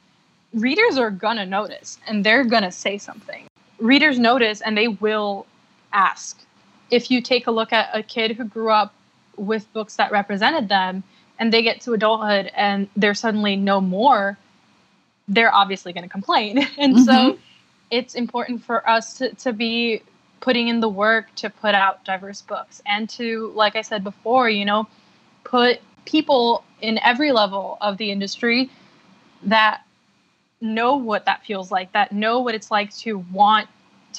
readers 0.54 0.98
are 0.98 1.12
gonna 1.12 1.46
notice 1.46 2.00
and 2.08 2.24
they're 2.24 2.44
gonna 2.44 2.72
say 2.72 2.98
something. 2.98 3.46
Readers 3.80 4.20
notice 4.20 4.62
and 4.62 4.78
they 4.78 4.88
will 4.88 5.46
ask. 5.94 6.40
If 6.92 7.12
you 7.12 7.22
take 7.22 7.48
a 7.48 7.52
look 7.52 7.72
at 7.72 7.90
a 7.94 8.04
kid 8.04 8.32
who 8.32 8.46
grew 8.46 8.72
up 8.72 8.94
with 9.38 9.72
books 9.74 9.96
that 9.96 10.12
represented 10.12 10.70
them 10.70 11.04
and 11.38 11.54
they 11.54 11.62
get 11.62 11.82
to 11.82 11.94
adulthood 11.94 12.52
and 12.56 12.90
they're 12.96 13.14
suddenly 13.14 13.56
no 13.56 13.80
more, 13.80 14.38
they're 15.28 15.54
obviously 15.54 15.94
going 15.94 16.04
to 16.04 16.10
complain. 16.10 16.58
and 16.78 16.96
mm-hmm. 16.96 17.04
so 17.04 17.38
it's 17.92 18.16
important 18.16 18.64
for 18.64 18.88
us 18.90 19.14
to, 19.18 19.34
to 19.36 19.54
be 19.54 20.02
putting 20.42 20.68
in 20.68 20.80
the 20.80 20.90
work 20.90 21.34
to 21.36 21.50
put 21.50 21.76
out 21.76 22.04
diverse 22.06 22.42
books 22.42 22.82
and 22.86 23.10
to, 23.10 23.52
like 23.56 23.76
I 23.76 23.82
said 23.82 24.04
before, 24.04 24.50
you 24.50 24.66
know, 24.66 24.88
put 25.44 25.80
people 26.06 26.64
in 26.82 26.98
every 27.00 27.32
level 27.32 27.78
of 27.82 27.98
the 27.98 28.12
industry 28.12 28.70
that 29.44 29.82
know 30.62 30.96
what 30.96 31.26
that 31.26 31.46
feels 31.46 31.72
like, 31.72 31.92
that 31.94 32.12
know 32.12 32.40
what 32.40 32.56
it's 32.56 32.72
like 32.72 32.96
to 32.98 33.20
want 33.32 33.68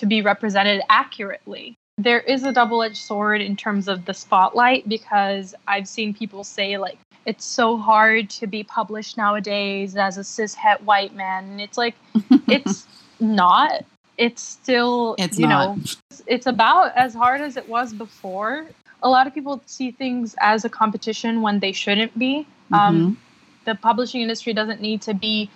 to 0.00 0.06
be 0.06 0.22
represented 0.22 0.82
accurately. 0.88 1.74
There 1.98 2.20
is 2.20 2.44
a 2.44 2.52
double 2.52 2.82
edged 2.82 2.96
sword 2.96 3.40
in 3.40 3.56
terms 3.56 3.88
of 3.88 4.06
the 4.06 4.14
spotlight 4.14 4.88
because 4.88 5.54
I've 5.68 5.86
seen 5.86 6.14
people 6.14 6.44
say, 6.44 6.78
like, 6.78 6.98
it's 7.26 7.44
so 7.44 7.76
hard 7.76 8.30
to 8.30 8.46
be 8.46 8.64
published 8.64 9.16
nowadays 9.16 9.96
as 9.96 10.16
a 10.16 10.22
cishet 10.22 10.80
white 10.82 11.14
man. 11.14 11.44
And 11.44 11.60
it's 11.60 11.76
like, 11.76 11.94
it's 12.48 12.86
not. 13.20 13.84
It's 14.16 14.42
still, 14.42 15.14
it's 15.18 15.38
you 15.38 15.46
not. 15.46 15.76
know, 15.76 15.84
it's 16.26 16.46
about 16.46 16.96
as 16.96 17.14
hard 17.14 17.40
as 17.40 17.56
it 17.56 17.68
was 17.68 17.92
before 17.92 18.66
a 19.02 19.08
lot 19.08 19.26
of 19.26 19.34
people 19.34 19.62
see 19.66 19.90
things 19.90 20.34
as 20.40 20.64
a 20.64 20.68
competition 20.68 21.42
when 21.42 21.60
they 21.60 21.72
shouldn't 21.72 22.18
be. 22.18 22.46
Mm-hmm. 22.70 22.74
Um, 22.74 23.18
the 23.64 23.74
publishing 23.74 24.20
industry 24.20 24.52
doesn't 24.52 24.80
need 24.80 25.02
to 25.02 25.14
be 25.14 25.50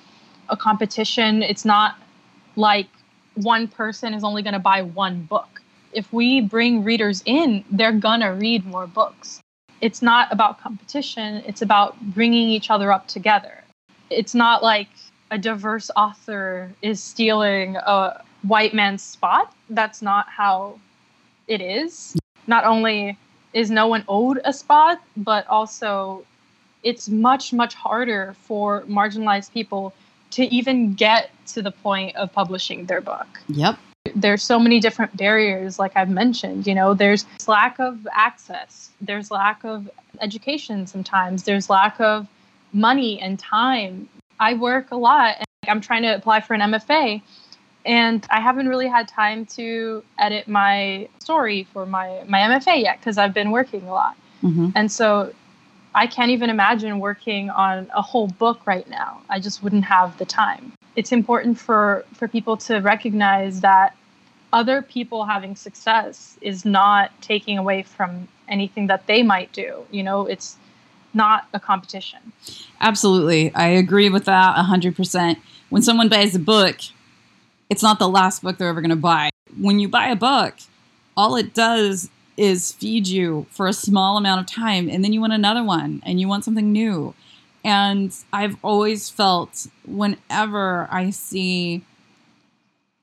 a 0.49 0.57
competition. 0.57 1.43
It's 1.43 1.65
not 1.65 1.97
like 2.57 2.89
one 3.35 3.69
person 3.69 4.15
is 4.15 4.25
only 4.25 4.43
going 4.43 4.55
to 4.55 4.59
buy 4.61 4.83
one 4.83 5.23
book. 5.23 5.63
If 5.93 6.13
we 6.13 6.41
bring 6.41 6.85
readers 6.85 7.23
in, 7.25 7.65
they're 7.71 7.93
going 7.93 8.21
to 8.21 8.29
read 8.29 8.65
more 8.65 8.87
books. 8.87 9.41
It's 9.81 10.03
not 10.03 10.33
about 10.33 10.61
competition, 10.61 11.43
it's 11.47 11.63
about 11.63 12.01
bringing 12.01 12.49
each 12.49 12.71
other 12.71 12.93
up 12.93 13.07
together. 13.07 13.63
It's 14.11 14.35
not 14.35 14.63
like 14.63 14.89
a 15.31 15.39
diverse 15.39 15.91
author 15.97 16.73
is 16.81 17.03
stealing 17.03 17.77
a 17.77 18.23
white 18.43 18.75
man's 18.75 19.03
spot. 19.03 19.55
That's 19.71 20.01
not 20.01 20.29
how 20.29 20.79
it 21.49 21.61
is. 21.61 22.17
Not 22.47 22.65
only 22.65 23.19
is 23.53 23.71
no 23.71 23.87
one 23.87 24.05
owed 24.09 24.41
a 24.45 24.53
spot, 24.53 25.01
but 25.17 25.47
also 25.49 26.25
it's 26.83 27.09
much, 27.09 27.53
much 27.53 27.75
harder 27.75 28.35
for 28.41 28.83
marginalized 28.83 29.53
people 29.53 29.95
to 30.35 30.45
even 30.53 30.95
get 30.95 31.31
to 31.47 31.63
the 31.63 31.71
point 31.71 32.15
of 32.17 32.33
publishing 32.33 32.87
their 32.87 33.01
book. 33.01 33.27
Yep. 33.49 33.79
There's 34.15 34.43
so 34.43 34.59
many 34.59 34.81
different 34.81 35.17
barriers, 35.17 35.79
like 35.79 35.97
I've 35.97 36.11
mentioned. 36.11 36.67
You 36.67 36.75
know, 36.75 36.93
there's 36.93 37.25
lack 37.47 37.79
of 37.79 38.07
access, 38.13 38.91
there's 39.01 39.31
lack 39.31 39.65
of 39.65 39.89
education 40.21 40.87
sometimes, 40.87 41.45
there's 41.45 41.71
lack 41.71 42.01
of 42.01 42.27
money 42.73 43.21
and 43.21 43.39
time. 43.39 44.09
I 44.41 44.55
work 44.55 44.91
a 44.91 44.97
lot 44.97 45.37
and 45.39 45.47
I'm 45.69 45.81
trying 45.81 46.03
to 46.03 46.15
apply 46.15 46.41
for 46.41 46.55
an 46.55 46.61
MFA 46.61 47.23
and 47.87 48.27
I 48.31 48.41
haven't 48.41 48.69
really 48.69 48.89
had 48.89 49.07
time 49.07 49.47
to 49.47 50.03
edit 50.19 50.49
my 50.49 51.09
story 51.21 51.65
for 51.73 51.87
my 51.87 52.25
my 52.27 52.41
MFA 52.41 52.83
yet 52.83 52.99
because 52.99 53.19
I've 53.19 53.35
been 53.35 53.53
working 53.53 53.83
a 53.83 53.93
lot. 53.93 54.17
Mm-hmm. 54.43 54.71
And 54.75 54.91
so 54.91 55.33
I 55.95 56.07
can't 56.07 56.31
even 56.31 56.51
imagine 56.51 56.99
working 56.99 57.51
on 57.51 57.91
a 57.95 58.03
whole 58.03 58.27
book 58.27 58.61
right 58.67 58.89
now. 58.89 59.21
I 59.29 59.39
just 59.39 59.63
wouldn't 59.63 59.85
have 59.85 60.19
the 60.19 60.25
time. 60.25 60.73
It's 60.97 61.13
important 61.13 61.59
for 61.59 62.05
for 62.15 62.29
people 62.29 62.57
to 62.59 62.79
recognize 62.79 63.61
that 63.61 63.97
other 64.53 64.83
people 64.83 65.25
having 65.25 65.57
success 65.57 66.37
is 66.41 66.65
not 66.65 67.11
taking 67.21 67.59
away 67.59 67.83
from 67.83 68.29
anything 68.49 68.87
that 68.87 69.07
they 69.07 69.23
might 69.23 69.53
do. 69.53 69.85
You 69.91 70.03
know, 70.03 70.27
it's 70.27 70.57
not 71.13 71.49
a 71.53 71.61
competition. 71.61 72.33
Absolutely. 72.81 73.53
I 73.55 73.67
agree 73.67 74.09
with 74.09 74.25
that 74.27 74.57
100%. 74.57 75.37
When 75.71 75.83
someone 75.83 76.09
buys 76.09 76.35
a 76.35 76.39
book, 76.39 76.77
it's 77.71 77.83
not 77.83 77.99
the 77.99 78.09
last 78.09 78.43
book 78.43 78.59
they're 78.59 78.69
ever 78.69 78.81
going 78.81 78.91
to 78.91 78.97
buy. 78.97 79.31
When 79.59 79.79
you 79.79 79.89
buy 79.89 80.09
a 80.09 80.17
book, 80.17 80.55
all 81.17 81.37
it 81.37 81.55
does 81.55 82.11
is 82.37 82.73
feed 82.73 83.07
you 83.07 83.47
for 83.51 83.67
a 83.67 83.73
small 83.73 84.17
amount 84.17 84.41
of 84.41 84.55
time 84.55 84.89
and 84.89 85.05
then 85.05 85.13
you 85.13 85.21
want 85.21 85.33
another 85.33 85.63
one 85.63 86.03
and 86.05 86.21
you 86.21 86.29
want 86.29 86.45
something 86.45 86.73
new. 86.73 87.15
And 87.65 88.15
I've 88.33 88.57
always 88.63 89.09
felt 89.09 89.67
whenever 89.87 90.89
I 90.91 91.11
see 91.11 91.83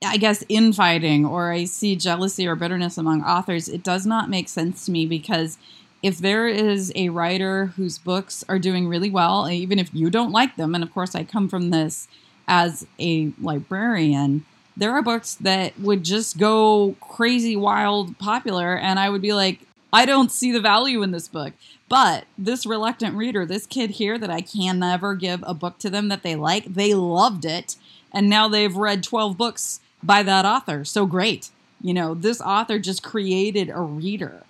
I 0.03 0.17
guess 0.17 0.43
infighting 0.49 1.25
or 1.25 1.51
I 1.51 1.65
see 1.65 1.95
jealousy 1.95 2.47
or 2.47 2.55
bitterness 2.55 2.97
among 2.97 3.21
authors, 3.23 3.69
it 3.69 3.83
does 3.83 4.05
not 4.05 4.31
make 4.31 4.49
sense 4.49 4.85
to 4.85 4.91
me 4.91 5.05
because 5.05 5.59
if 6.01 6.17
there 6.17 6.47
is 6.47 6.91
a 6.95 7.09
writer 7.09 7.67
whose 7.67 7.99
books 7.99 8.43
are 8.49 8.57
doing 8.57 8.87
really 8.87 9.11
well, 9.11 9.47
even 9.47 9.77
if 9.77 9.93
you 9.93 10.09
don't 10.09 10.31
like 10.31 10.55
them, 10.55 10.73
and 10.73 10.83
of 10.83 10.91
course 10.91 11.13
I 11.13 11.23
come 11.23 11.47
from 11.47 11.69
this 11.69 12.07
as 12.47 12.87
a 12.99 13.31
librarian, 13.39 14.43
there 14.77 14.91
are 14.91 15.01
books 15.01 15.36
that 15.36 15.77
would 15.79 16.03
just 16.03 16.38
go 16.38 16.95
crazy, 17.01 17.55
wild, 17.55 18.17
popular, 18.19 18.77
and 18.77 18.99
I 18.99 19.10
would 19.10 19.21
be 19.21 19.34
like, 19.34 19.60
I 19.93 20.05
don't 20.05 20.31
see 20.31 20.51
the 20.51 20.62
value 20.62 21.01
in 21.01 21.12
this 21.12 21.27
book. 21.27 21.53
But 21.89 22.25
this 22.38 22.65
reluctant 22.65 23.15
reader, 23.15 23.45
this 23.45 23.65
kid 23.65 23.91
here 23.91 24.17
that 24.17 24.29
I 24.29 24.39
can 24.39 24.79
never 24.79 25.13
give 25.13 25.43
a 25.45 25.53
book 25.53 25.77
to 25.79 25.89
them 25.89 26.07
that 26.07 26.23
they 26.23 26.36
like, 26.36 26.73
they 26.73 26.93
loved 26.93 27.43
it. 27.43 27.75
And 28.13 28.29
now 28.29 28.47
they've 28.47 28.75
read 28.75 29.03
12 29.03 29.38
books 29.38 29.81
by 30.01 30.23
that 30.23 30.45
author. 30.45 30.86
So 30.86 31.05
great. 31.05 31.49
You 31.81 31.93
know, 31.93 32.13
this 32.13 32.39
author 32.39 32.79
just 32.79 33.03
created 33.03 33.69
a 33.69 33.81
reader. 33.81 34.43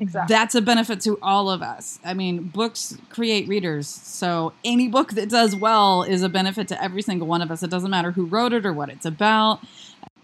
Exactly. 0.00 0.34
That's 0.34 0.54
a 0.54 0.62
benefit 0.62 1.00
to 1.02 1.18
all 1.22 1.50
of 1.50 1.62
us. 1.62 1.98
I 2.04 2.14
mean, 2.14 2.44
books 2.44 2.98
create 3.10 3.46
readers. 3.48 3.88
So 3.88 4.52
any 4.64 4.88
book 4.88 5.12
that 5.12 5.28
does 5.28 5.54
well 5.54 6.02
is 6.02 6.22
a 6.22 6.28
benefit 6.28 6.68
to 6.68 6.82
every 6.82 7.02
single 7.02 7.26
one 7.26 7.42
of 7.42 7.50
us. 7.50 7.62
It 7.62 7.70
doesn't 7.70 7.90
matter 7.90 8.10
who 8.10 8.26
wrote 8.26 8.52
it 8.52 8.66
or 8.66 8.72
what 8.72 8.88
it's 8.88 9.06
about. 9.06 9.60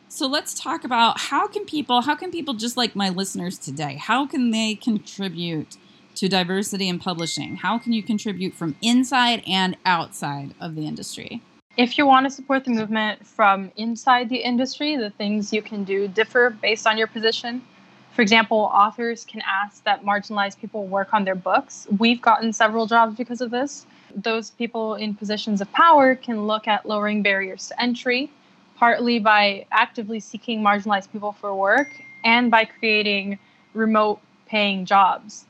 So 0.08 0.26
let's 0.26 0.54
talk 0.54 0.82
about 0.82 1.20
how 1.20 1.46
can 1.46 1.64
people, 1.64 2.00
how 2.00 2.16
can 2.16 2.32
people 2.32 2.54
just 2.54 2.76
like 2.76 2.96
my 2.96 3.10
listeners 3.10 3.58
today, 3.58 3.94
how 3.94 4.26
can 4.26 4.50
they 4.50 4.74
contribute 4.74 5.76
to 6.16 6.28
diversity 6.28 6.88
in 6.88 6.98
publishing? 6.98 7.56
How 7.56 7.78
can 7.78 7.92
you 7.92 8.02
contribute 8.02 8.54
from 8.54 8.74
inside 8.82 9.42
and 9.46 9.76
outside 9.86 10.52
of 10.60 10.74
the 10.74 10.86
industry? 10.86 11.42
If 11.76 11.96
you 11.96 12.06
want 12.06 12.26
to 12.26 12.30
support 12.30 12.64
the 12.64 12.72
movement 12.72 13.24
from 13.24 13.70
inside 13.76 14.28
the 14.28 14.36
industry, 14.38 14.96
the 14.96 15.10
things 15.10 15.52
you 15.52 15.62
can 15.62 15.84
do 15.84 16.08
differ 16.08 16.50
based 16.50 16.86
on 16.88 16.98
your 16.98 17.06
position. 17.06 17.62
For 18.12 18.22
example, 18.22 18.70
authors 18.72 19.24
can 19.24 19.42
ask 19.46 19.84
that 19.84 20.04
marginalized 20.04 20.58
people 20.58 20.86
work 20.86 21.14
on 21.14 21.24
their 21.24 21.34
books. 21.36 21.86
We've 21.98 22.20
gotten 22.20 22.52
several 22.52 22.86
jobs 22.86 23.16
because 23.16 23.40
of 23.40 23.50
this. 23.50 23.86
Those 24.14 24.50
people 24.50 24.96
in 24.96 25.14
positions 25.14 25.60
of 25.60 25.72
power 25.72 26.16
can 26.16 26.46
look 26.46 26.66
at 26.68 26.86
lowering 26.86 27.22
barriers 27.22 27.68
to 27.68 27.80
entry, 27.80 28.30
partly 28.76 29.18
by 29.20 29.66
actively 29.70 30.20
seeking 30.20 30.60
marginalized 30.60 31.12
people 31.12 31.32
for 31.32 31.54
work 31.54 31.88
and 32.24 32.50
by 32.50 32.64
creating 32.64 33.38
remote 33.74 34.20
paying 34.46 34.84
jobs. 34.84 35.44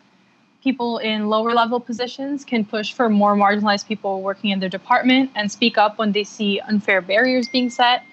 people 0.62 0.98
in 0.98 1.28
lower 1.28 1.52
level 1.52 1.80
positions 1.80 2.44
can 2.44 2.64
push 2.64 2.92
for 2.92 3.08
more 3.08 3.34
marginalized 3.34 3.86
people 3.86 4.22
working 4.22 4.50
in 4.50 4.60
their 4.60 4.68
department 4.68 5.30
and 5.34 5.50
speak 5.50 5.78
up 5.78 5.98
when 5.98 6.12
they 6.12 6.24
see 6.24 6.60
unfair 6.60 7.00
barriers 7.00 7.48
being 7.48 7.70
set. 7.70 8.04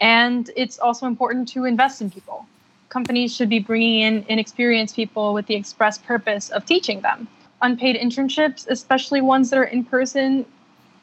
And 0.00 0.50
it's 0.56 0.78
also 0.78 1.06
important 1.06 1.48
to 1.48 1.64
invest 1.64 2.02
in 2.02 2.10
people. 2.10 2.46
Companies 2.94 3.34
should 3.34 3.50
be 3.50 3.58
bringing 3.58 4.00
in 4.00 4.24
inexperienced 4.28 4.96
people 4.96 5.34
with 5.34 5.46
the 5.46 5.54
express 5.54 5.98
purpose 5.98 6.48
of 6.50 6.64
teaching 6.64 7.00
them. 7.02 7.28
Unpaid 7.60 7.96
internships, 7.96 8.66
especially 8.68 9.20
ones 9.20 9.50
that 9.50 9.58
are 9.58 9.64
in 9.64 9.84
person, 9.84 10.46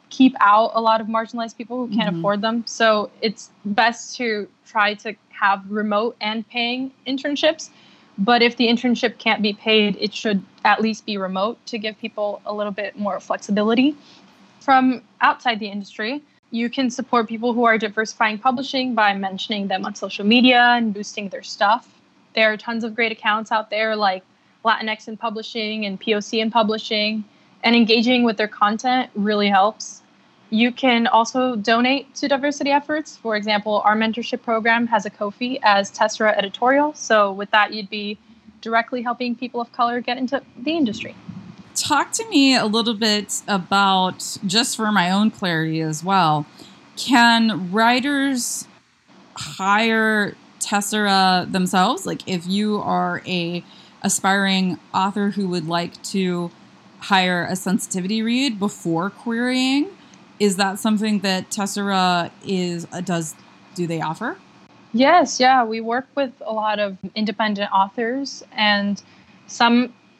keep 0.09 0.33
out 0.39 0.71
a 0.73 0.81
lot 0.81 1.01
of 1.01 1.07
marginalized 1.07 1.57
people 1.57 1.85
who 1.85 1.93
can't 1.93 2.09
mm-hmm. 2.09 2.19
afford 2.19 2.41
them. 2.41 2.63
So 2.65 3.11
it's 3.21 3.49
best 3.65 4.15
to 4.17 4.47
try 4.65 4.93
to 4.95 5.13
have 5.29 5.69
remote 5.69 6.15
and 6.21 6.47
paying 6.47 6.91
internships 7.05 7.69
but 8.17 8.41
if 8.41 8.57
the 8.57 8.67
internship 8.67 9.17
can't 9.17 9.41
be 9.41 9.53
paid, 9.53 9.97
it 9.99 10.13
should 10.13 10.43
at 10.63 10.81
least 10.81 11.05
be 11.05 11.17
remote 11.17 11.63
to 11.67 11.79
give 11.79 11.97
people 11.97 12.41
a 12.45 12.53
little 12.53 12.71
bit 12.71 12.97
more 12.97 13.19
flexibility. 13.19 13.95
From 14.59 15.01
outside 15.21 15.59
the 15.59 15.67
industry, 15.67 16.21
you 16.51 16.69
can 16.69 16.89
support 16.89 17.27
people 17.27 17.53
who 17.53 17.63
are 17.63 17.77
diversifying 17.77 18.37
publishing 18.37 18.93
by 18.93 19.13
mentioning 19.13 19.67
them 19.67 19.85
on 19.85 19.95
social 19.95 20.25
media 20.25 20.73
and 20.75 20.93
boosting 20.93 21.29
their 21.29 21.41
stuff. 21.41 21.87
There 22.33 22.51
are 22.51 22.57
tons 22.57 22.83
of 22.83 22.93
great 22.93 23.11
accounts 23.11 23.51
out 23.51 23.69
there 23.69 23.95
like 23.95 24.23
Latinx 24.65 25.07
in 25.07 25.17
publishing 25.17 25.85
and 25.85 25.99
POC 25.99 26.39
in 26.41 26.51
publishing, 26.51 27.23
and 27.63 27.75
engaging 27.75 28.23
with 28.23 28.37
their 28.37 28.47
content 28.47 29.09
really 29.15 29.47
helps. 29.47 30.01
You 30.49 30.71
can 30.71 31.07
also 31.07 31.55
donate 31.55 32.13
to 32.15 32.27
diversity 32.27 32.71
efforts. 32.71 33.15
For 33.15 33.37
example, 33.37 33.81
our 33.85 33.95
mentorship 33.95 34.43
program 34.43 34.85
has 34.87 35.05
a 35.05 35.09
Ko-fi 35.09 35.57
as 35.63 35.89
Tessera 35.91 36.37
editorial. 36.37 36.93
So 36.93 37.31
with 37.31 37.49
that, 37.51 37.73
you'd 37.73 37.89
be 37.89 38.17
directly 38.59 39.01
helping 39.01 39.35
people 39.35 39.61
of 39.61 39.71
color 39.71 40.01
get 40.01 40.17
into 40.17 40.41
the 40.57 40.75
industry. 40.75 41.15
Talk 41.75 42.11
to 42.13 42.27
me 42.29 42.55
a 42.55 42.65
little 42.65 42.93
bit 42.93 43.41
about, 43.47 44.37
just 44.45 44.75
for 44.75 44.91
my 44.91 45.09
own 45.11 45.31
clarity 45.31 45.81
as 45.81 46.03
well, 46.03 46.45
can 46.97 47.71
writers 47.71 48.67
hire 49.35 50.35
Tessera 50.59 51.47
themselves? 51.49 52.05
Like 52.05 52.27
if 52.27 52.45
you 52.45 52.77
are 52.77 53.21
a 53.25 53.63
aspiring 54.03 54.79
author 54.93 55.31
who 55.31 55.47
would 55.49 55.67
like 55.67 56.01
to 56.03 56.51
hire 56.99 57.45
a 57.45 57.55
sensitivity 57.55 58.21
read 58.21 58.59
before 58.59 59.09
querying, 59.09 59.89
is 60.39 60.57
that 60.57 60.79
something 60.79 61.19
that 61.19 61.49
Tessera 61.49 62.31
is 62.45 62.87
uh, 62.91 63.01
does 63.01 63.35
do 63.75 63.87
they 63.87 64.01
offer? 64.01 64.37
Yes, 64.93 65.39
yeah, 65.39 65.63
we 65.63 65.79
work 65.79 66.07
with 66.15 66.33
a 66.45 66.51
lot 66.51 66.79
of 66.79 66.97
independent 67.15 67.71
authors, 67.71 68.43
and 68.51 69.01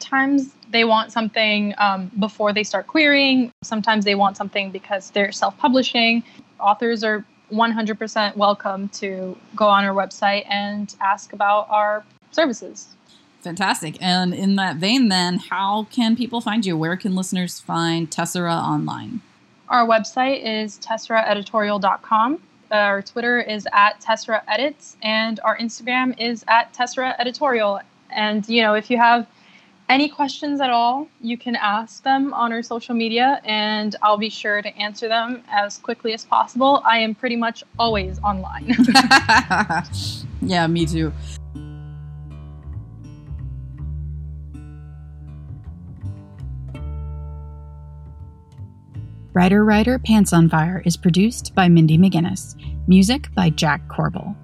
sometimes 0.02 0.54
they 0.70 0.84
want 0.84 1.12
something 1.12 1.74
um, 1.78 2.10
before 2.18 2.52
they 2.52 2.64
start 2.64 2.86
querying. 2.86 3.52
Sometimes 3.62 4.04
they 4.04 4.14
want 4.14 4.36
something 4.36 4.70
because 4.70 5.10
they're 5.10 5.32
self-publishing. 5.32 6.24
Authors 6.58 7.04
are 7.04 7.24
100% 7.52 8.36
welcome 8.36 8.88
to 8.88 9.36
go 9.54 9.66
on 9.66 9.84
our 9.84 9.94
website 9.94 10.44
and 10.48 10.94
ask 11.00 11.32
about 11.32 11.68
our 11.70 12.04
services. 12.30 12.88
Fantastic. 13.42 13.96
And 14.00 14.32
in 14.34 14.56
that 14.56 14.76
vein, 14.76 15.08
then, 15.08 15.38
how 15.38 15.86
can 15.90 16.16
people 16.16 16.40
find 16.40 16.64
you? 16.64 16.76
Where 16.76 16.96
can 16.96 17.14
listeners 17.14 17.60
find 17.60 18.10
Tessera 18.10 18.54
online? 18.54 19.20
Our 19.68 19.86
website 19.86 20.44
is 20.44 20.78
tesseraeditorial.com. 20.78 22.42
Our 22.70 23.02
Twitter 23.02 23.40
is 23.40 23.68
at 23.72 24.00
Tessera 24.00 24.42
Edits, 24.48 24.96
and 25.02 25.40
our 25.44 25.58
Instagram 25.58 26.18
is 26.18 26.44
at 26.48 26.72
Tessera 26.72 27.14
Editorial. 27.18 27.80
And, 28.10 28.48
you 28.48 28.62
know, 28.62 28.74
if 28.74 28.90
you 28.90 28.96
have 28.96 29.26
any 29.88 30.08
questions 30.08 30.60
at 30.60 30.70
all, 30.70 31.08
you 31.20 31.36
can 31.36 31.56
ask 31.56 32.02
them 32.02 32.32
on 32.34 32.52
our 32.52 32.62
social 32.62 32.94
media, 32.94 33.40
and 33.44 33.94
I'll 34.02 34.16
be 34.16 34.30
sure 34.30 34.62
to 34.62 34.76
answer 34.76 35.08
them 35.08 35.42
as 35.50 35.78
quickly 35.78 36.14
as 36.14 36.24
possible. 36.24 36.82
I 36.84 36.98
am 36.98 37.14
pretty 37.14 37.36
much 37.36 37.62
always 37.78 38.18
online. 38.20 38.68
yeah, 40.42 40.66
me 40.66 40.86
too. 40.86 41.12
Writer 49.34 49.64
Writer 49.64 49.98
Pants 49.98 50.34
on 50.34 50.50
Fire 50.50 50.82
is 50.84 50.96
produced 50.96 51.54
by 51.54 51.66
Mindy 51.66 51.96
McGinnis, 51.96 52.54
music 52.86 53.34
by 53.34 53.48
Jack 53.48 53.88
Corbel. 53.88 54.36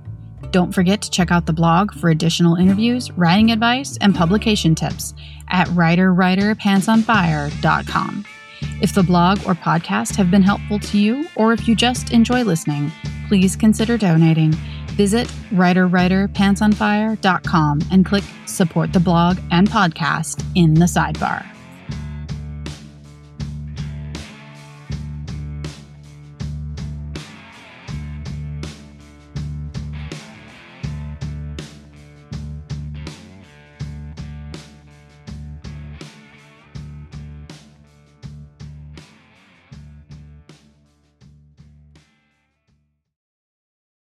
Don't 0.51 0.73
forget 0.73 1.03
to 1.03 1.11
check 1.11 1.31
out 1.31 1.45
the 1.47 1.53
blog 1.53 1.93
for 1.93 2.09
additional 2.11 2.57
interviews, 2.57 3.13
writing 3.13 3.51
advice, 3.51 3.97
and 4.01 4.15
publication 4.15 4.75
tips 4.75 5.13
at 5.49 5.69
writerwriterpantsonfire.com. 5.69 8.25
If 8.81 8.95
the 8.95 9.03
blog 9.03 9.41
or 9.47 9.55
podcast 9.55 10.17
have 10.17 10.31
been 10.31 10.41
helpful 10.43 10.79
to 10.79 10.99
you, 10.99 11.27
or 11.37 11.53
if 11.53 11.69
you 11.69 11.77
just 11.77 12.13
enjoy 12.13 12.45
listening, 12.45 12.91
please 13.29 13.57
consider 13.57 13.99
donating. 13.99 14.53
Visit 14.93 15.29
writerwriterpantsonfire.com 15.51 17.81
and 17.93 18.07
click 18.07 18.25
Support 18.47 18.93
the 18.93 19.01
Blog 19.01 19.39
and 19.51 19.69
Podcast 19.69 20.45
in 20.57 20.75
the 20.75 20.87
sidebar. 20.87 21.58